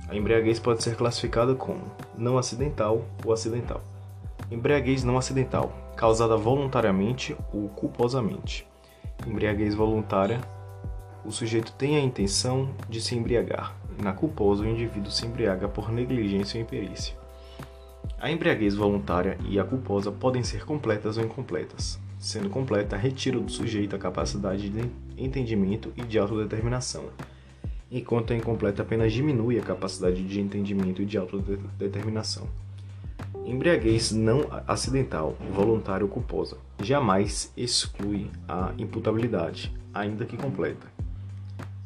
A 0.07 0.15
embriaguez 0.15 0.59
pode 0.59 0.83
ser 0.83 0.95
classificada 0.95 1.55
como 1.55 1.81
não 2.17 2.37
acidental 2.37 3.05
ou 3.25 3.33
acidental. 3.33 3.81
Embriaguez 4.51 5.03
não 5.03 5.17
acidental, 5.17 5.73
causada 5.95 6.37
voluntariamente 6.37 7.35
ou 7.53 7.69
culposamente. 7.69 8.67
Embriaguez 9.27 9.73
voluntária, 9.75 10.41
o 11.25 11.31
sujeito 11.31 11.71
tem 11.73 11.95
a 11.95 12.01
intenção 12.01 12.69
de 12.89 13.01
se 13.01 13.15
embriagar. 13.15 13.75
Na 14.01 14.13
culposa, 14.13 14.63
o 14.63 14.67
indivíduo 14.67 15.11
se 15.11 15.25
embriaga 15.25 15.67
por 15.67 15.91
negligência 15.91 16.57
ou 16.57 16.63
imperícia. 16.63 17.15
A 18.19 18.31
embriaguez 18.31 18.75
voluntária 18.75 19.37
e 19.47 19.59
a 19.59 19.63
culposa 19.63 20.11
podem 20.11 20.43
ser 20.43 20.65
completas 20.65 21.17
ou 21.17 21.23
incompletas. 21.23 21.99
Sendo 22.19 22.49
completa, 22.49 22.95
retira 22.95 23.39
do 23.39 23.51
sujeito 23.51 23.95
a 23.95 23.99
capacidade 23.99 24.69
de 24.69 24.89
entendimento 25.17 25.91
e 25.95 26.01
de 26.03 26.17
autodeterminação 26.17 27.05
enquanto 27.93 28.33
a 28.33 28.35
incompleta 28.35 28.81
apenas 28.81 29.13
diminui 29.13 29.59
a 29.59 29.61
capacidade 29.61 30.23
de 30.23 30.41
entendimento 30.41 31.03
e 31.03 31.05
de 31.05 31.15
autodeterminação. 31.15 32.47
Embriaguez 33.45 34.11
não 34.11 34.45
acidental, 34.67 35.35
voluntária 35.51 36.05
ou 36.05 36.09
culposa 36.09 36.57
jamais 36.83 37.51
exclui 37.55 38.29
a 38.47 38.73
imputabilidade, 38.77 39.73
ainda 39.93 40.25
que 40.25 40.37
completa. 40.37 40.85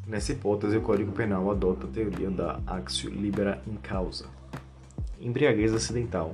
Nessa 0.05 0.31
hipótese, 0.31 0.77
o 0.77 0.81
Código 0.81 1.11
Penal 1.11 1.49
adota 1.51 1.85
a 1.85 1.89
teoria 1.89 2.29
da 2.29 2.59
axio 2.65 3.09
libera 3.09 3.61
in 3.67 3.75
causa. 3.75 4.25
Embriaguez 5.19 5.73
acidental, 5.73 6.31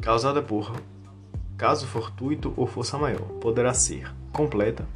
causada 0.00 0.42
por 0.42 0.72
caso 1.56 1.86
fortuito 1.86 2.52
ou 2.56 2.66
força 2.66 2.98
maior, 2.98 3.26
poderá 3.40 3.72
ser 3.72 4.12
completa 4.32 4.86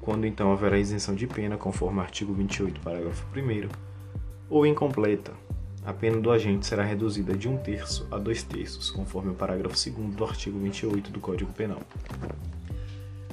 quando 0.00 0.26
então 0.26 0.52
haverá 0.52 0.78
isenção 0.78 1.14
de 1.14 1.26
pena, 1.26 1.56
conforme 1.56 1.98
o 1.98 2.02
artigo 2.02 2.34
28, 2.34 2.80
parágrafo 2.80 3.26
1, 3.34 3.68
ou 4.50 4.66
incompleta. 4.66 5.32
A 5.84 5.92
pena 5.92 6.18
do 6.18 6.30
agente 6.30 6.66
será 6.66 6.82
reduzida 6.82 7.36
de 7.36 7.46
um 7.46 7.58
terço 7.58 8.08
a 8.10 8.16
dois 8.16 8.42
terços, 8.42 8.90
conforme 8.90 9.32
o 9.32 9.34
parágrafo 9.34 9.76
2 9.76 10.14
do 10.14 10.24
artigo 10.24 10.58
28 10.58 11.10
do 11.10 11.20
Código 11.20 11.52
Penal. 11.52 11.82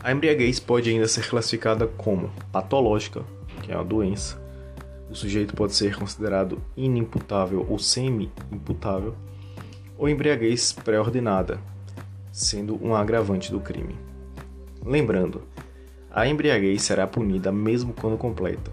A 0.04 0.12
embriaguez 0.12 0.60
pode 0.60 0.90
ainda 0.90 1.08
ser 1.08 1.30
classificada 1.30 1.88
como 1.88 2.30
patológica, 2.52 3.24
que 3.64 3.72
é 3.72 3.76
uma 3.76 3.86
doença. 3.86 4.42
O 5.10 5.16
sujeito 5.16 5.56
pode 5.56 5.74
ser 5.74 5.96
considerado 5.96 6.62
inimputável 6.76 7.66
ou 7.70 7.80
semi-imputável, 7.80 9.16
ou 9.98 10.10
embriaguez 10.10 10.74
pré-ordenada, 10.74 11.58
sendo 12.34 12.78
um 12.86 12.94
agravante 12.94 13.50
do 13.50 13.62
crime. 13.62 13.96
Lembrando, 14.86 15.44
a 16.12 16.28
embriaguez 16.28 16.82
será 16.82 17.08
punida 17.08 17.50
mesmo 17.50 17.94
quando 17.94 18.18
completa. 18.18 18.72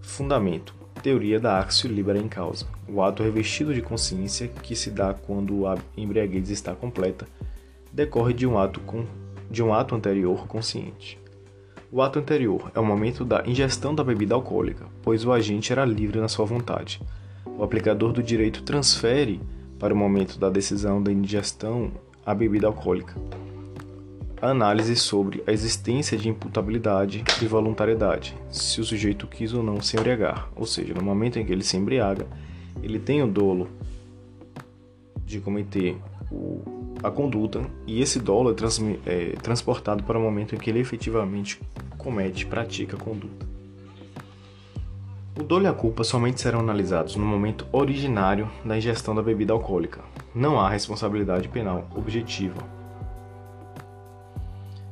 Fundamento: 0.00 0.74
Teoria 1.02 1.40
da 1.40 1.58
axio 1.58 1.90
libera 1.90 2.18
em 2.18 2.28
causa. 2.28 2.66
O 2.92 3.02
ato 3.02 3.22
revestido 3.22 3.72
de 3.72 3.80
consciência 3.80 4.48
que 4.48 4.74
se 4.74 4.90
dá 4.90 5.14
quando 5.14 5.66
a 5.66 5.78
embriaguez 5.96 6.50
está 6.50 6.74
completa 6.74 7.26
decorre 7.92 8.32
de 8.32 8.46
um 8.46 8.58
ato 8.58 8.80
com, 8.80 9.04
de 9.50 9.62
um 9.62 9.72
ato 9.72 9.94
anterior 9.94 10.46
consciente. 10.46 11.18
O 11.92 12.02
ato 12.02 12.18
anterior 12.18 12.70
é 12.74 12.80
o 12.80 12.84
momento 12.84 13.24
da 13.24 13.44
ingestão 13.46 13.94
da 13.94 14.04
bebida 14.04 14.34
alcoólica, 14.34 14.86
pois 15.02 15.24
o 15.24 15.32
agente 15.32 15.72
era 15.72 15.84
livre 15.84 16.20
na 16.20 16.28
sua 16.28 16.44
vontade. 16.44 17.00
O 17.46 17.62
aplicador 17.64 18.12
do 18.12 18.22
direito 18.22 18.62
transfere 18.62 19.40
para 19.78 19.94
o 19.94 19.96
momento 19.96 20.38
da 20.38 20.48
decisão 20.48 21.02
da 21.02 21.12
ingestão 21.12 21.90
a 22.24 22.34
bebida 22.34 22.66
alcoólica 22.66 23.14
análise 24.40 24.96
sobre 24.96 25.42
a 25.46 25.52
existência 25.52 26.16
de 26.16 26.28
imputabilidade 26.28 27.22
e 27.42 27.46
voluntariedade, 27.46 28.34
se 28.50 28.80
o 28.80 28.84
sujeito 28.84 29.26
quis 29.26 29.52
ou 29.52 29.62
não 29.62 29.80
se 29.80 29.96
embriagar, 29.96 30.48
ou 30.56 30.64
seja, 30.66 30.94
no 30.94 31.02
momento 31.02 31.38
em 31.38 31.44
que 31.44 31.52
ele 31.52 31.62
se 31.62 31.76
embriaga, 31.76 32.26
ele 32.82 32.98
tem 32.98 33.22
o 33.22 33.26
dolo 33.26 33.68
de 35.24 35.40
cometer 35.40 35.96
o, 36.30 36.62
a 37.02 37.10
conduta 37.10 37.62
e 37.86 38.00
esse 38.00 38.18
dolo 38.18 38.50
é, 38.50 38.54
trans, 38.54 38.80
é 39.06 39.36
transportado 39.42 40.02
para 40.02 40.18
o 40.18 40.22
momento 40.22 40.54
em 40.54 40.58
que 40.58 40.70
ele 40.70 40.80
efetivamente 40.80 41.60
comete, 41.96 42.46
pratica 42.46 42.96
a 42.96 43.00
conduta. 43.00 43.48
O 45.38 45.42
dolo 45.42 45.64
e 45.64 45.68
a 45.68 45.72
culpa 45.72 46.04
somente 46.04 46.40
serão 46.40 46.60
analisados 46.60 47.16
no 47.16 47.24
momento 47.24 47.66
originário 47.72 48.50
da 48.64 48.76
ingestão 48.76 49.14
da 49.14 49.22
bebida 49.22 49.52
alcoólica. 49.52 50.00
Não 50.34 50.60
há 50.60 50.68
responsabilidade 50.68 51.48
penal 51.48 51.88
objetiva 51.94 52.80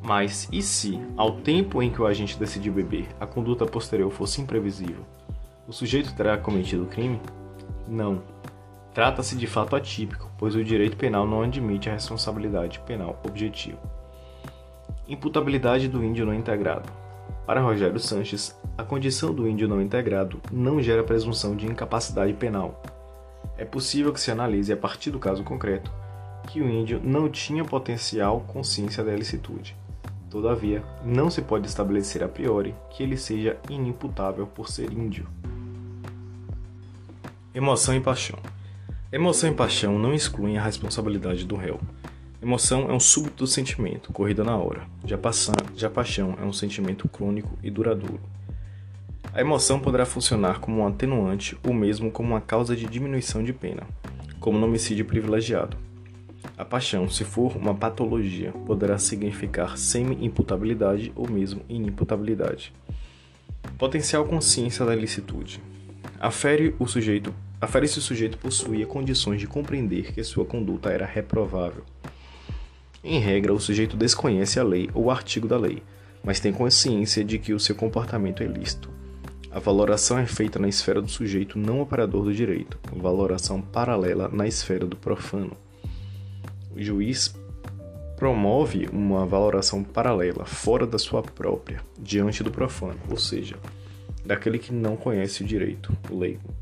mas 0.09 0.49
e 0.51 0.63
se, 0.63 0.99
ao 1.19 1.33
tempo 1.33 1.83
em 1.83 1.91
que 1.91 2.01
o 2.01 2.07
agente 2.07 2.39
decidiu 2.39 2.73
beber, 2.73 3.09
a 3.21 3.27
conduta 3.27 3.67
posterior 3.67 4.11
fosse 4.11 4.41
imprevisível? 4.41 5.05
O 5.67 5.73
sujeito 5.73 6.15
terá 6.15 6.39
cometido 6.39 6.85
o 6.85 6.87
crime? 6.87 7.21
Não. 7.89 8.21
Trata-se 8.93 9.35
de 9.37 9.47
fato 9.47 9.75
atípico, 9.75 10.31
pois 10.37 10.55
o 10.55 10.63
direito 10.63 10.97
penal 10.97 11.27
não 11.27 11.43
admite 11.43 11.89
a 11.89 11.93
responsabilidade 11.93 12.81
penal 12.81 13.21
objetiva. 13.25 13.79
Imputabilidade 15.09 15.89
do 15.89 16.05
índio 16.05 16.27
não 16.27 16.35
integrado. 16.35 16.93
Para 17.47 17.63
Rogério 17.63 17.99
Sanches, 17.99 18.55
a 18.77 18.85
condição 18.85 19.33
do 19.33 19.49
índio 19.49 19.67
não 19.67 19.81
integrado 19.81 20.39
não 20.53 20.83
gera 20.83 21.03
presunção 21.03 21.57
de 21.57 21.67
incapacidade 21.67 22.35
penal. 22.35 22.83
É 23.57 23.65
possível 23.65 24.13
que 24.13 24.21
se 24.21 24.31
analise, 24.31 24.71
a 24.71 24.77
partir 24.77 25.11
do 25.11 25.19
caso 25.19 25.43
concreto, 25.43 25.91
que 26.47 26.61
o 26.61 26.69
índio 26.69 27.01
não 27.03 27.29
tinha 27.29 27.65
potencial 27.65 28.41
consciência 28.43 29.03
da 29.03 29.15
ilicitude. 29.15 29.75
Todavia, 30.29 30.83
não 31.03 31.31
se 31.31 31.41
pode 31.41 31.67
estabelecer 31.67 32.23
a 32.23 32.29
priori 32.29 32.75
que 32.91 33.03
ele 33.03 33.17
seja 33.17 33.57
inimputável 33.71 34.47
por 34.47 34.69
ser 34.69 34.93
índio. 34.93 35.27
Emoção 37.59 37.97
e 37.97 38.01
paixão. 38.01 38.39
Emoção 39.11 39.51
e 39.51 39.53
paixão 39.53 39.99
não 39.99 40.15
excluem 40.15 40.57
a 40.57 40.63
responsabilidade 40.63 41.45
do 41.45 41.57
réu. 41.57 41.81
Emoção 42.41 42.89
é 42.89 42.93
um 42.93 43.01
súbito 43.01 43.49
sentimento, 43.49 44.13
corrida 44.13 44.45
na 44.45 44.57
hora. 44.57 44.83
Já, 45.05 45.19
paixão, 45.19 45.55
já 45.75 45.91
paixão 45.91 46.39
é 46.41 46.45
um 46.45 46.53
sentimento 46.53 47.09
crônico 47.09 47.59
e 47.61 47.69
duradouro. 47.69 48.21
A 49.33 49.41
emoção 49.41 49.81
poderá 49.81 50.07
funcionar 50.07 50.61
como 50.61 50.83
um 50.83 50.87
atenuante 50.87 51.59
ou 51.67 51.75
mesmo 51.75 52.13
como 52.13 52.29
uma 52.29 52.41
causa 52.41 52.77
de 52.77 52.87
diminuição 52.87 53.43
de 53.43 53.53
pena, 53.53 53.83
como 54.39 54.57
no 54.57 54.67
homicídio 54.67 55.05
privilegiado. 55.05 55.77
A 56.57 56.65
paixão, 56.65 57.09
se 57.09 57.25
for 57.25 57.57
uma 57.57 57.75
patologia, 57.75 58.53
poderá 58.67 58.99
significar 58.99 59.77
semi-imputabilidade 59.77 61.13
ou 61.17 61.29
mesmo 61.29 61.63
inimputabilidade. 61.69 62.73
Potencial 63.77 64.25
consciência 64.27 64.87
da 64.87 64.95
ilicitude. 64.95 65.61
Afere 66.21 66.75
o 66.79 66.87
sujeito, 66.87 67.35
afere 67.61 67.89
se 67.89 67.99
o 67.99 68.03
sujeito 68.03 68.39
possuía 68.39 68.87
condições 68.87 69.41
de 69.41 69.47
compreender 69.47 70.13
que 70.13 70.23
sua 70.23 70.45
conduta 70.45 70.91
era 70.91 71.07
reprovável. 71.07 71.85
Em 73.03 73.19
regra, 73.19 73.53
o 73.53 73.61
sujeito 73.61 73.97
desconhece 73.97 74.59
a 74.59 74.65
lei 74.65 74.91
ou 74.93 75.05
o 75.05 75.11
artigo 75.11 75.47
da 75.49 75.57
lei, 75.57 75.83
mas 76.23 76.41
tem 76.41 76.53
consciência 76.53 77.25
de 77.25 77.39
que 77.39 77.53
o 77.53 77.61
seu 77.61 77.75
comportamento 77.75 78.43
é 78.43 78.47
lícito. 78.47 78.91
A 79.51 79.59
valoração 79.59 80.19
é 80.19 80.27
feita 80.27 80.59
na 80.59 80.69
esfera 80.69 81.01
do 81.01 81.09
sujeito 81.09 81.59
não 81.59 81.81
operador 81.81 82.25
do 82.25 82.35
direito, 82.35 82.79
valoração 82.93 83.63
paralela 83.63 84.29
na 84.29 84.47
esfera 84.47 84.87
do 84.87 84.97
profano 84.97 85.57
o 86.79 86.83
juiz 86.83 87.35
promove 88.17 88.89
uma 88.93 89.27
valoração 89.27 89.83
paralela, 89.83 90.45
fora 90.45 90.87
da 90.87 90.99
sua 90.99 91.23
própria, 91.23 91.81
diante 91.99 92.43
do 92.43 92.53
profano, 92.53 92.99
ou 93.11 93.17
seja, 93.17 93.57
daquele 94.25 94.59
que 94.59 94.73
não 94.73 94.97
conhece 94.97 95.43
o 95.43 95.47
direito, 95.47 95.93
o 96.09 96.17
leigo. 96.17 96.55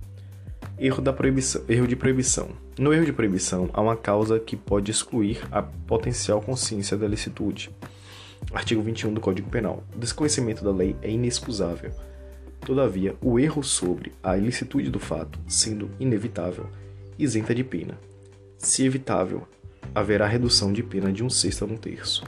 Erro, 0.78 1.00
da 1.00 1.10
proibição, 1.10 1.62
erro 1.70 1.86
de 1.86 1.96
proibição. 1.96 2.50
No 2.78 2.92
erro 2.92 3.06
de 3.06 3.12
proibição, 3.12 3.70
há 3.72 3.80
uma 3.80 3.96
causa 3.96 4.38
que 4.38 4.54
pode 4.54 4.90
excluir 4.90 5.40
a 5.50 5.62
potencial 5.62 6.42
consciência 6.42 6.98
da 6.98 7.08
licitude. 7.08 7.70
Artigo 8.52 8.82
21 8.82 9.14
do 9.14 9.20
Código 9.20 9.48
Penal. 9.48 9.82
O 9.94 9.98
desconhecimento 9.98 10.62
da 10.62 10.70
lei 10.70 10.94
é 11.00 11.10
inexcusável. 11.10 11.92
Todavia, 12.60 13.14
o 13.22 13.40
erro 13.40 13.62
sobre 13.62 14.12
a 14.22 14.36
ilicitude 14.36 14.90
do 14.90 15.00
fato, 15.00 15.38
sendo 15.48 15.90
inevitável, 15.98 16.66
isenta 17.18 17.54
de 17.54 17.64
pena. 17.64 17.98
Se 18.58 18.84
evitável, 18.84 19.48
haverá 19.94 20.26
redução 20.26 20.74
de 20.74 20.82
pena 20.82 21.10
de 21.10 21.24
um 21.24 21.30
sexto 21.30 21.64
a 21.64 21.68
um 21.68 21.76
terço. 21.78 22.22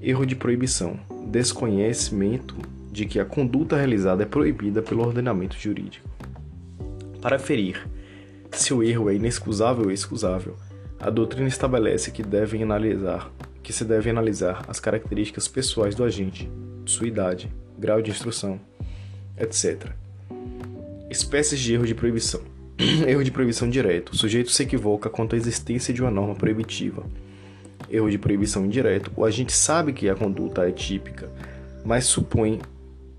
Erro 0.00 0.26
de 0.26 0.34
proibição: 0.34 0.98
desconhecimento 1.28 2.56
de 2.90 3.06
que 3.06 3.20
a 3.20 3.24
conduta 3.24 3.76
realizada 3.76 4.24
é 4.24 4.26
proibida 4.26 4.82
pelo 4.82 5.04
ordenamento 5.04 5.56
jurídico. 5.56 6.13
Para 7.24 7.38
ferir 7.38 7.88
se 8.52 8.74
o 8.74 8.82
erro 8.82 9.08
é 9.08 9.14
inexcusável 9.14 9.86
ou 9.86 9.90
excusável, 9.90 10.58
A 11.00 11.08
doutrina 11.08 11.48
estabelece 11.48 12.10
que 12.10 12.22
devem 12.22 12.62
analisar 12.62 13.32
que 13.62 13.72
se 13.72 13.82
deve 13.82 14.10
analisar 14.10 14.62
as 14.68 14.78
características 14.78 15.48
pessoais 15.48 15.94
do 15.94 16.04
agente, 16.04 16.50
sua 16.84 17.06
idade, 17.06 17.50
grau 17.78 18.02
de 18.02 18.10
instrução, 18.10 18.60
etc. 19.38 19.86
Espécies 21.10 21.60
de 21.60 21.72
erro 21.72 21.86
de 21.86 21.94
proibição. 21.94 22.42
erro 23.08 23.24
de 23.24 23.30
proibição 23.30 23.70
direto. 23.70 24.10
O 24.10 24.16
sujeito 24.16 24.50
se 24.50 24.62
equivoca 24.62 25.08
quanto 25.08 25.34
à 25.34 25.38
existência 25.38 25.94
de 25.94 26.02
uma 26.02 26.10
norma 26.10 26.34
proibitiva. 26.34 27.06
Erro 27.88 28.10
de 28.10 28.18
proibição 28.18 28.66
indireto. 28.66 29.10
O 29.16 29.24
agente 29.24 29.54
sabe 29.54 29.94
que 29.94 30.10
a 30.10 30.14
conduta 30.14 30.68
é 30.68 30.70
típica, 30.70 31.30
mas 31.82 32.04
supõe 32.04 32.60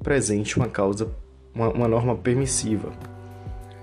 presente 0.03 0.57
uma 0.57 0.69
causa, 0.69 1.09
uma, 1.55 1.69
uma 1.69 1.87
norma 1.87 2.15
permissiva. 2.15 2.93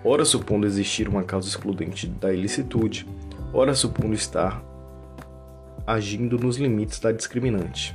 Ora 0.05 0.25
supondo 0.25 0.67
existir 0.67 1.09
uma 1.09 1.23
causa 1.23 1.49
excludente 1.49 2.09
da 2.09 2.33
ilicitude, 2.33 3.07
ora 3.53 3.73
supondo 3.73 4.15
estar 4.15 4.61
agindo 5.87 6.37
nos 6.39 6.57
limites 6.57 6.99
da 6.99 7.13
discriminante. 7.13 7.95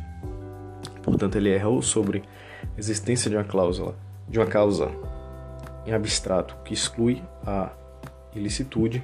Portanto, 1.03 1.35
ele 1.37 1.49
erra 1.49 1.67
ou 1.67 1.81
sobre 1.81 2.23
a 2.63 2.79
existência 2.79 3.29
de 3.29 3.35
uma 3.35 3.43
cláusula, 3.43 3.93
de 4.27 4.39
uma 4.39 4.45
causa 4.45 4.89
em 5.85 5.93
abstrato 5.93 6.55
que 6.63 6.73
exclui 6.73 7.21
a 7.45 7.71
ilicitude 8.33 9.03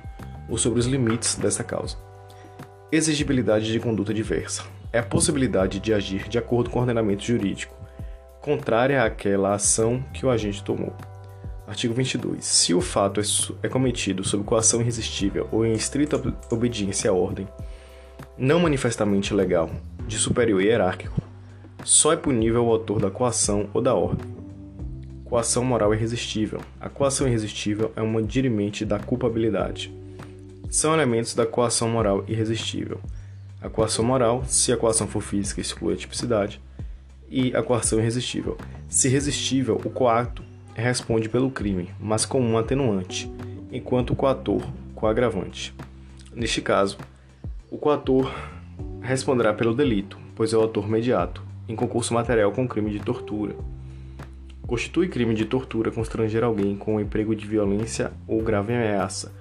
ou 0.50 0.58
sobre 0.58 0.80
os 0.80 0.86
limites 0.86 1.36
dessa 1.36 1.64
causa. 1.64 1.98
Exigibilidade 2.90 3.70
de 3.70 3.80
conduta 3.82 4.14
diversa 4.14 4.64
é 4.94 5.00
a 5.00 5.04
possibilidade 5.04 5.80
de 5.80 5.94
agir 5.94 6.30
de 6.30 6.38
acordo 6.38 6.70
com 6.70 6.80
o 6.80 6.82
ordenamento 6.82 7.24
jurídico, 7.24 7.76
contrária 8.40 9.04
àquela 9.04 9.54
ação 9.54 10.02
que 10.14 10.26
o 10.26 10.30
agente 10.30 10.64
tomou. 10.64 10.94
Artigo 11.66 11.94
22. 11.94 12.44
Se 12.44 12.74
o 12.74 12.82
fato 12.82 13.22
é, 13.22 13.24
é 13.64 13.70
cometido 13.70 14.24
sob 14.24 14.44
coação 14.44 14.82
irresistível 14.82 15.48
ou 15.52 15.66
em 15.66 15.74
estrita 15.74 16.22
obediência 16.52 17.10
à 17.10 17.14
ordem, 17.14 17.48
não 18.38 18.60
manifestamente 18.60 19.34
legal, 19.34 19.70
de 20.06 20.18
superior 20.18 20.62
hierárquico, 20.62 21.22
só 21.84 22.12
é 22.12 22.18
punível 22.18 22.66
o 22.66 22.72
autor 22.72 23.00
da 23.00 23.10
coação 23.10 23.70
ou 23.74 23.82
da 23.82 23.94
ordem. 23.94 24.26
Coação 25.24 25.64
moral 25.64 25.94
irresistível. 25.94 26.62
A 26.80 26.90
coação 26.90 27.28
irresistível 27.28 27.92
é 27.96 28.02
uma 28.02 28.22
dirimente 28.22 28.86
da 28.86 29.00
culpabilidade. 29.00 29.94
São 30.70 30.94
elementos 30.94 31.34
da 31.34 31.46
coação 31.46 31.90
moral 31.90 32.24
irresistível. 32.28 33.00
A 33.62 33.70
coação 33.70 34.04
moral, 34.04 34.44
se 34.46 34.72
a 34.74 34.78
coação 34.78 35.08
for 35.08 35.22
física, 35.22 35.62
exclui 35.62 35.94
a 35.94 35.98
tipicidade, 35.98 36.62
e 37.30 37.56
a 37.56 37.64
coação 37.64 38.00
irresistível. 38.00 38.58
Se 38.88 39.08
resistível, 39.08 39.82
o 39.84 39.90
coato 39.90 40.44
responde 40.82 41.30
pelo 41.30 41.52
crime, 41.52 41.90
mas 42.00 42.26
com 42.26 42.42
um 42.42 42.58
atenuante, 42.58 43.32
enquanto 43.72 44.12
o 44.12 44.16
coator, 44.16 44.62
coagravante. 44.96 45.74
Neste 46.34 46.62
caso, 46.62 46.98
o 47.70 47.78
coator 47.78 48.32
responderá 49.02 49.54
pelo 49.54 49.74
delito, 49.74 50.18
pois 50.36 50.54
é 50.54 50.58
o 50.58 50.62
autor 50.62 50.86
imediato, 50.86 51.44
em 51.68 51.76
concurso 51.76 52.14
material 52.14 52.52
com 52.52 52.68
crime 52.68 52.92
de 52.92 53.00
tortura. 53.00 53.56
Constitui 54.66 55.08
crime 55.08 55.36
de 55.36 55.46
tortura 55.46 55.92
constranger 55.92 56.44
alguém 56.44 56.76
com 56.76 56.96
o 56.96 57.00
emprego 57.00 57.36
de 57.36 57.46
violência 57.46 58.12
ou 58.28 58.42
grave 58.42 58.74
ameaça, 58.74 59.32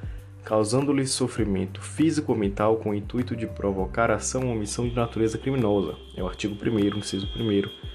causando-lhe 0.44 1.06
sofrimento 1.06 1.80
físico 1.80 2.32
ou 2.32 2.38
mental 2.38 2.76
com 2.76 2.90
o 2.90 2.94
intuito 2.94 3.36
de 3.36 3.46
provocar 3.46 4.10
ação 4.10 4.46
ou 4.46 4.52
omissão 4.52 4.88
de 4.88 4.94
natureza 4.94 5.38
criminosa. 5.38 5.94
É 6.16 6.22
o 6.22 6.26
artigo 6.26 6.54
1 6.54 6.98
inciso 6.98 7.28
1 7.36 7.92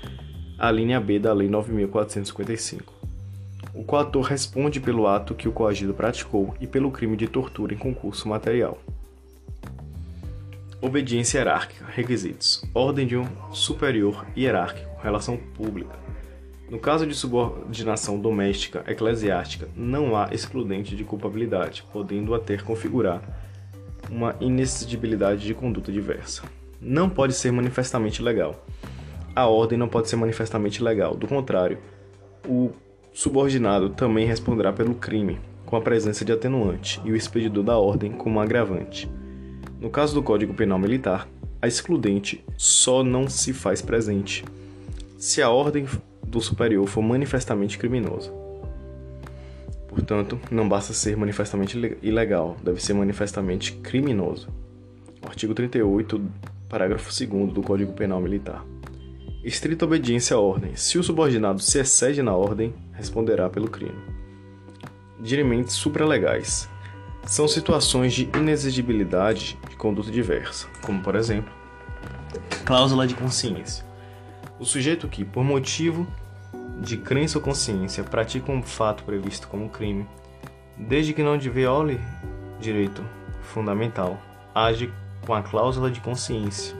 a 0.57 0.71
linha 0.71 0.99
B 0.99 1.19
da 1.19 1.33
Lei 1.33 1.47
9.455. 1.47 2.96
O 3.77 3.83
coator 3.83 4.23
responde 4.23 4.79
pelo 4.79 5.05
ato 5.05 5.35
que 5.35 5.47
o 5.47 5.51
coagido 5.51 5.93
praticou 5.93 6.55
e 6.59 6.65
pelo 6.65 6.89
crime 6.89 7.15
de 7.15 7.27
tortura 7.27 7.75
em 7.75 7.77
concurso 7.77 8.27
material. 8.27 8.79
Obediência 10.81 11.37
hierárquica. 11.37 11.85
Requisitos: 11.87 12.65
ordem 12.73 13.05
de 13.05 13.15
um 13.15 13.27
superior 13.53 14.25
hierárquico, 14.35 14.99
relação 14.99 15.37
pública. 15.37 15.93
No 16.71 16.79
caso 16.79 17.05
de 17.05 17.13
subordinação 17.13 18.19
doméstica 18.19 18.83
eclesiástica, 18.87 19.69
não 19.75 20.17
há 20.17 20.29
excludente 20.31 20.95
de 20.95 21.03
culpabilidade, 21.03 21.85
podendo 21.93 22.33
a 22.33 22.39
ter 22.39 22.63
configurar 22.63 23.21
uma 24.09 24.35
inexigibilidade 24.41 25.45
de 25.45 25.53
conduta 25.53 25.91
diversa. 25.91 26.41
Não 26.81 27.07
pode 27.07 27.33
ser 27.33 27.51
manifestamente 27.51 28.23
legal. 28.23 28.65
A 29.35 29.45
ordem 29.45 29.77
não 29.77 29.87
pode 29.87 30.09
ser 30.09 30.15
manifestamente 30.15 30.81
legal, 30.81 31.15
do 31.15 31.27
contrário, 31.27 31.77
o 32.43 32.71
subordinado 33.17 33.89
também 33.89 34.27
responderá 34.27 34.71
pelo 34.71 34.93
crime, 34.93 35.39
com 35.65 35.75
a 35.75 35.81
presença 35.81 36.23
de 36.23 36.31
atenuante, 36.31 37.01
e 37.03 37.11
o 37.11 37.15
expedidor 37.15 37.63
da 37.63 37.75
ordem 37.75 38.11
como 38.11 38.39
agravante. 38.39 39.09
No 39.81 39.89
caso 39.89 40.13
do 40.13 40.21
Código 40.21 40.53
Penal 40.53 40.77
Militar, 40.77 41.27
a 41.59 41.67
excludente 41.67 42.45
só 42.55 43.03
não 43.03 43.27
se 43.27 43.53
faz 43.53 43.81
presente 43.81 44.45
se 45.17 45.41
a 45.41 45.49
ordem 45.49 45.87
do 46.27 46.39
superior 46.39 46.85
for 46.85 47.01
manifestamente 47.01 47.79
criminosa. 47.79 48.31
Portanto, 49.87 50.39
não 50.51 50.69
basta 50.69 50.93
ser 50.93 51.17
manifestamente 51.17 51.97
ilegal, 52.03 52.55
deve 52.63 52.79
ser 52.83 52.93
manifestamente 52.93 53.73
criminoso. 53.73 54.47
artigo 55.23 55.55
38, 55.55 56.21
parágrafo 56.69 57.09
2 57.09 57.51
do 57.51 57.63
Código 57.63 57.93
Penal 57.93 58.21
Militar. 58.21 58.63
Estrita 59.47 59.85
obediência 59.85 60.35
à 60.35 60.39
ordem. 60.41 60.75
Se 60.75 60.97
o 60.97 61.03
subordinado 61.03 61.61
se 61.61 61.79
excede 61.79 62.21
na 62.21 62.35
ordem, 62.35 62.73
responderá 62.91 63.49
pelo 63.49 63.69
crime. 63.69 63.97
Dirimentos 65.21 65.75
supralegais 65.75 66.67
são 67.25 67.47
situações 67.47 68.13
de 68.13 68.29
inexigibilidade 68.35 69.57
de 69.69 69.77
conduta 69.77 70.11
diversa, 70.11 70.67
como 70.81 71.01
por 71.01 71.15
exemplo, 71.15 71.49
cláusula 72.65 73.07
de 73.07 73.15
consciência. 73.15 73.85
O 74.59 74.65
sujeito 74.65 75.07
que, 75.07 75.23
por 75.23 75.45
motivo 75.45 76.05
de 76.81 76.97
crença 76.97 77.37
ou 77.37 77.41
consciência, 77.41 78.03
pratica 78.03 78.51
um 78.51 78.61
fato 78.61 79.05
previsto 79.05 79.47
como 79.47 79.69
crime, 79.69 80.05
desde 80.77 81.13
que 81.13 81.23
não 81.23 81.39
viole 81.39 82.01
direito 82.59 83.01
fundamental, 83.43 84.19
age 84.53 84.91
com 85.25 85.33
a 85.33 85.41
cláusula 85.41 85.89
de 85.89 86.01
consciência, 86.01 86.75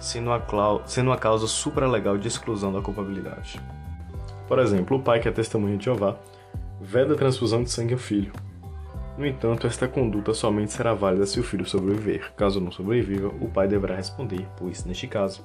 sendo 0.00 0.32
a, 0.32 0.42
sendo 0.86 1.12
a 1.12 1.16
causa 1.16 1.46
supralegal 1.46 2.16
de 2.18 2.28
exclusão 2.28 2.72
da 2.72 2.80
culpabilidade. 2.80 3.60
Por 4.46 4.58
exemplo, 4.58 4.96
o 4.96 5.02
pai 5.02 5.20
que 5.20 5.28
é 5.28 5.32
testemunha 5.32 5.76
de 5.76 5.84
Jeová 5.84 6.16
veda 6.80 7.14
a 7.14 7.16
transfusão 7.16 7.62
de 7.62 7.70
sangue 7.70 7.94
ao 7.94 7.98
filho, 7.98 8.32
no 9.18 9.26
entanto, 9.26 9.66
esta 9.66 9.88
conduta 9.88 10.32
somente 10.32 10.72
será 10.72 10.94
válida 10.94 11.26
se 11.26 11.40
o 11.40 11.42
filho 11.42 11.66
sobreviver. 11.66 12.32
Caso 12.36 12.60
não 12.60 12.70
sobreviva, 12.70 13.26
o 13.40 13.48
pai 13.48 13.66
deverá 13.66 13.96
responder, 13.96 14.46
pois, 14.56 14.84
neste 14.84 15.08
caso, 15.08 15.44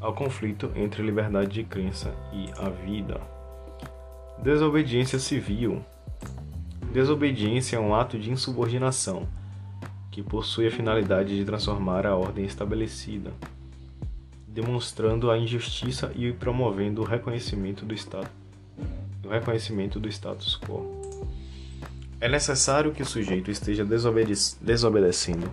ao 0.00 0.12
conflito 0.12 0.72
entre 0.74 1.00
liberdade 1.00 1.48
de 1.48 1.62
crença 1.62 2.12
e 2.32 2.50
a 2.58 2.68
vida. 2.68 3.20
Desobediência 4.42 5.20
civil. 5.20 5.80
Desobediência 6.92 7.76
é 7.76 7.78
um 7.78 7.94
ato 7.94 8.18
de 8.18 8.32
insubordinação 8.32 9.28
que 10.16 10.22
possui 10.22 10.66
a 10.66 10.70
finalidade 10.70 11.36
de 11.36 11.44
transformar 11.44 12.06
a 12.06 12.16
ordem 12.16 12.46
estabelecida, 12.46 13.34
demonstrando 14.48 15.30
a 15.30 15.36
injustiça 15.36 16.10
e 16.16 16.32
promovendo 16.32 17.02
o 17.02 17.04
reconhecimento 17.04 17.84
do 17.84 17.92
Estado, 17.92 18.30
o 19.22 19.28
reconhecimento 19.28 20.00
do 20.00 20.08
status 20.08 20.58
quo. 20.58 21.02
É 22.18 22.30
necessário 22.30 22.92
que 22.92 23.02
o 23.02 23.06
sujeito 23.06 23.50
esteja 23.50 23.84
desobedecendo 23.84 25.50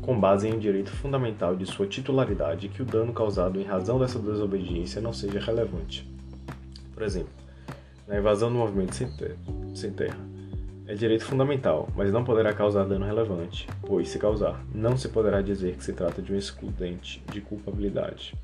com 0.00 0.18
base 0.18 0.48
em 0.48 0.54
um 0.54 0.58
direito 0.58 0.90
fundamental 0.90 1.54
de 1.54 1.64
sua 1.64 1.86
titularidade 1.86 2.68
que 2.70 2.82
o 2.82 2.84
dano 2.84 3.12
causado 3.12 3.60
em 3.60 3.64
razão 3.64 4.00
dessa 4.00 4.18
desobediência 4.18 5.00
não 5.00 5.12
seja 5.12 5.38
relevante. 5.38 6.04
Por 6.92 7.04
exemplo, 7.04 7.30
na 8.08 8.18
invasão 8.18 8.50
do 8.50 8.58
movimento 8.58 8.96
sem 8.96 9.92
terra. 9.92 10.41
É 10.86 10.94
direito 10.94 11.24
fundamental, 11.24 11.88
mas 11.94 12.12
não 12.12 12.24
poderá 12.24 12.52
causar 12.52 12.84
dano 12.84 13.06
relevante, 13.06 13.68
pois, 13.82 14.08
se 14.08 14.18
causar, 14.18 14.64
não 14.74 14.96
se 14.96 15.08
poderá 15.08 15.40
dizer 15.40 15.76
que 15.76 15.84
se 15.84 15.92
trata 15.92 16.20
de 16.20 16.32
um 16.32 16.36
excludente 16.36 17.22
de 17.30 17.40
culpabilidade. 17.40 18.34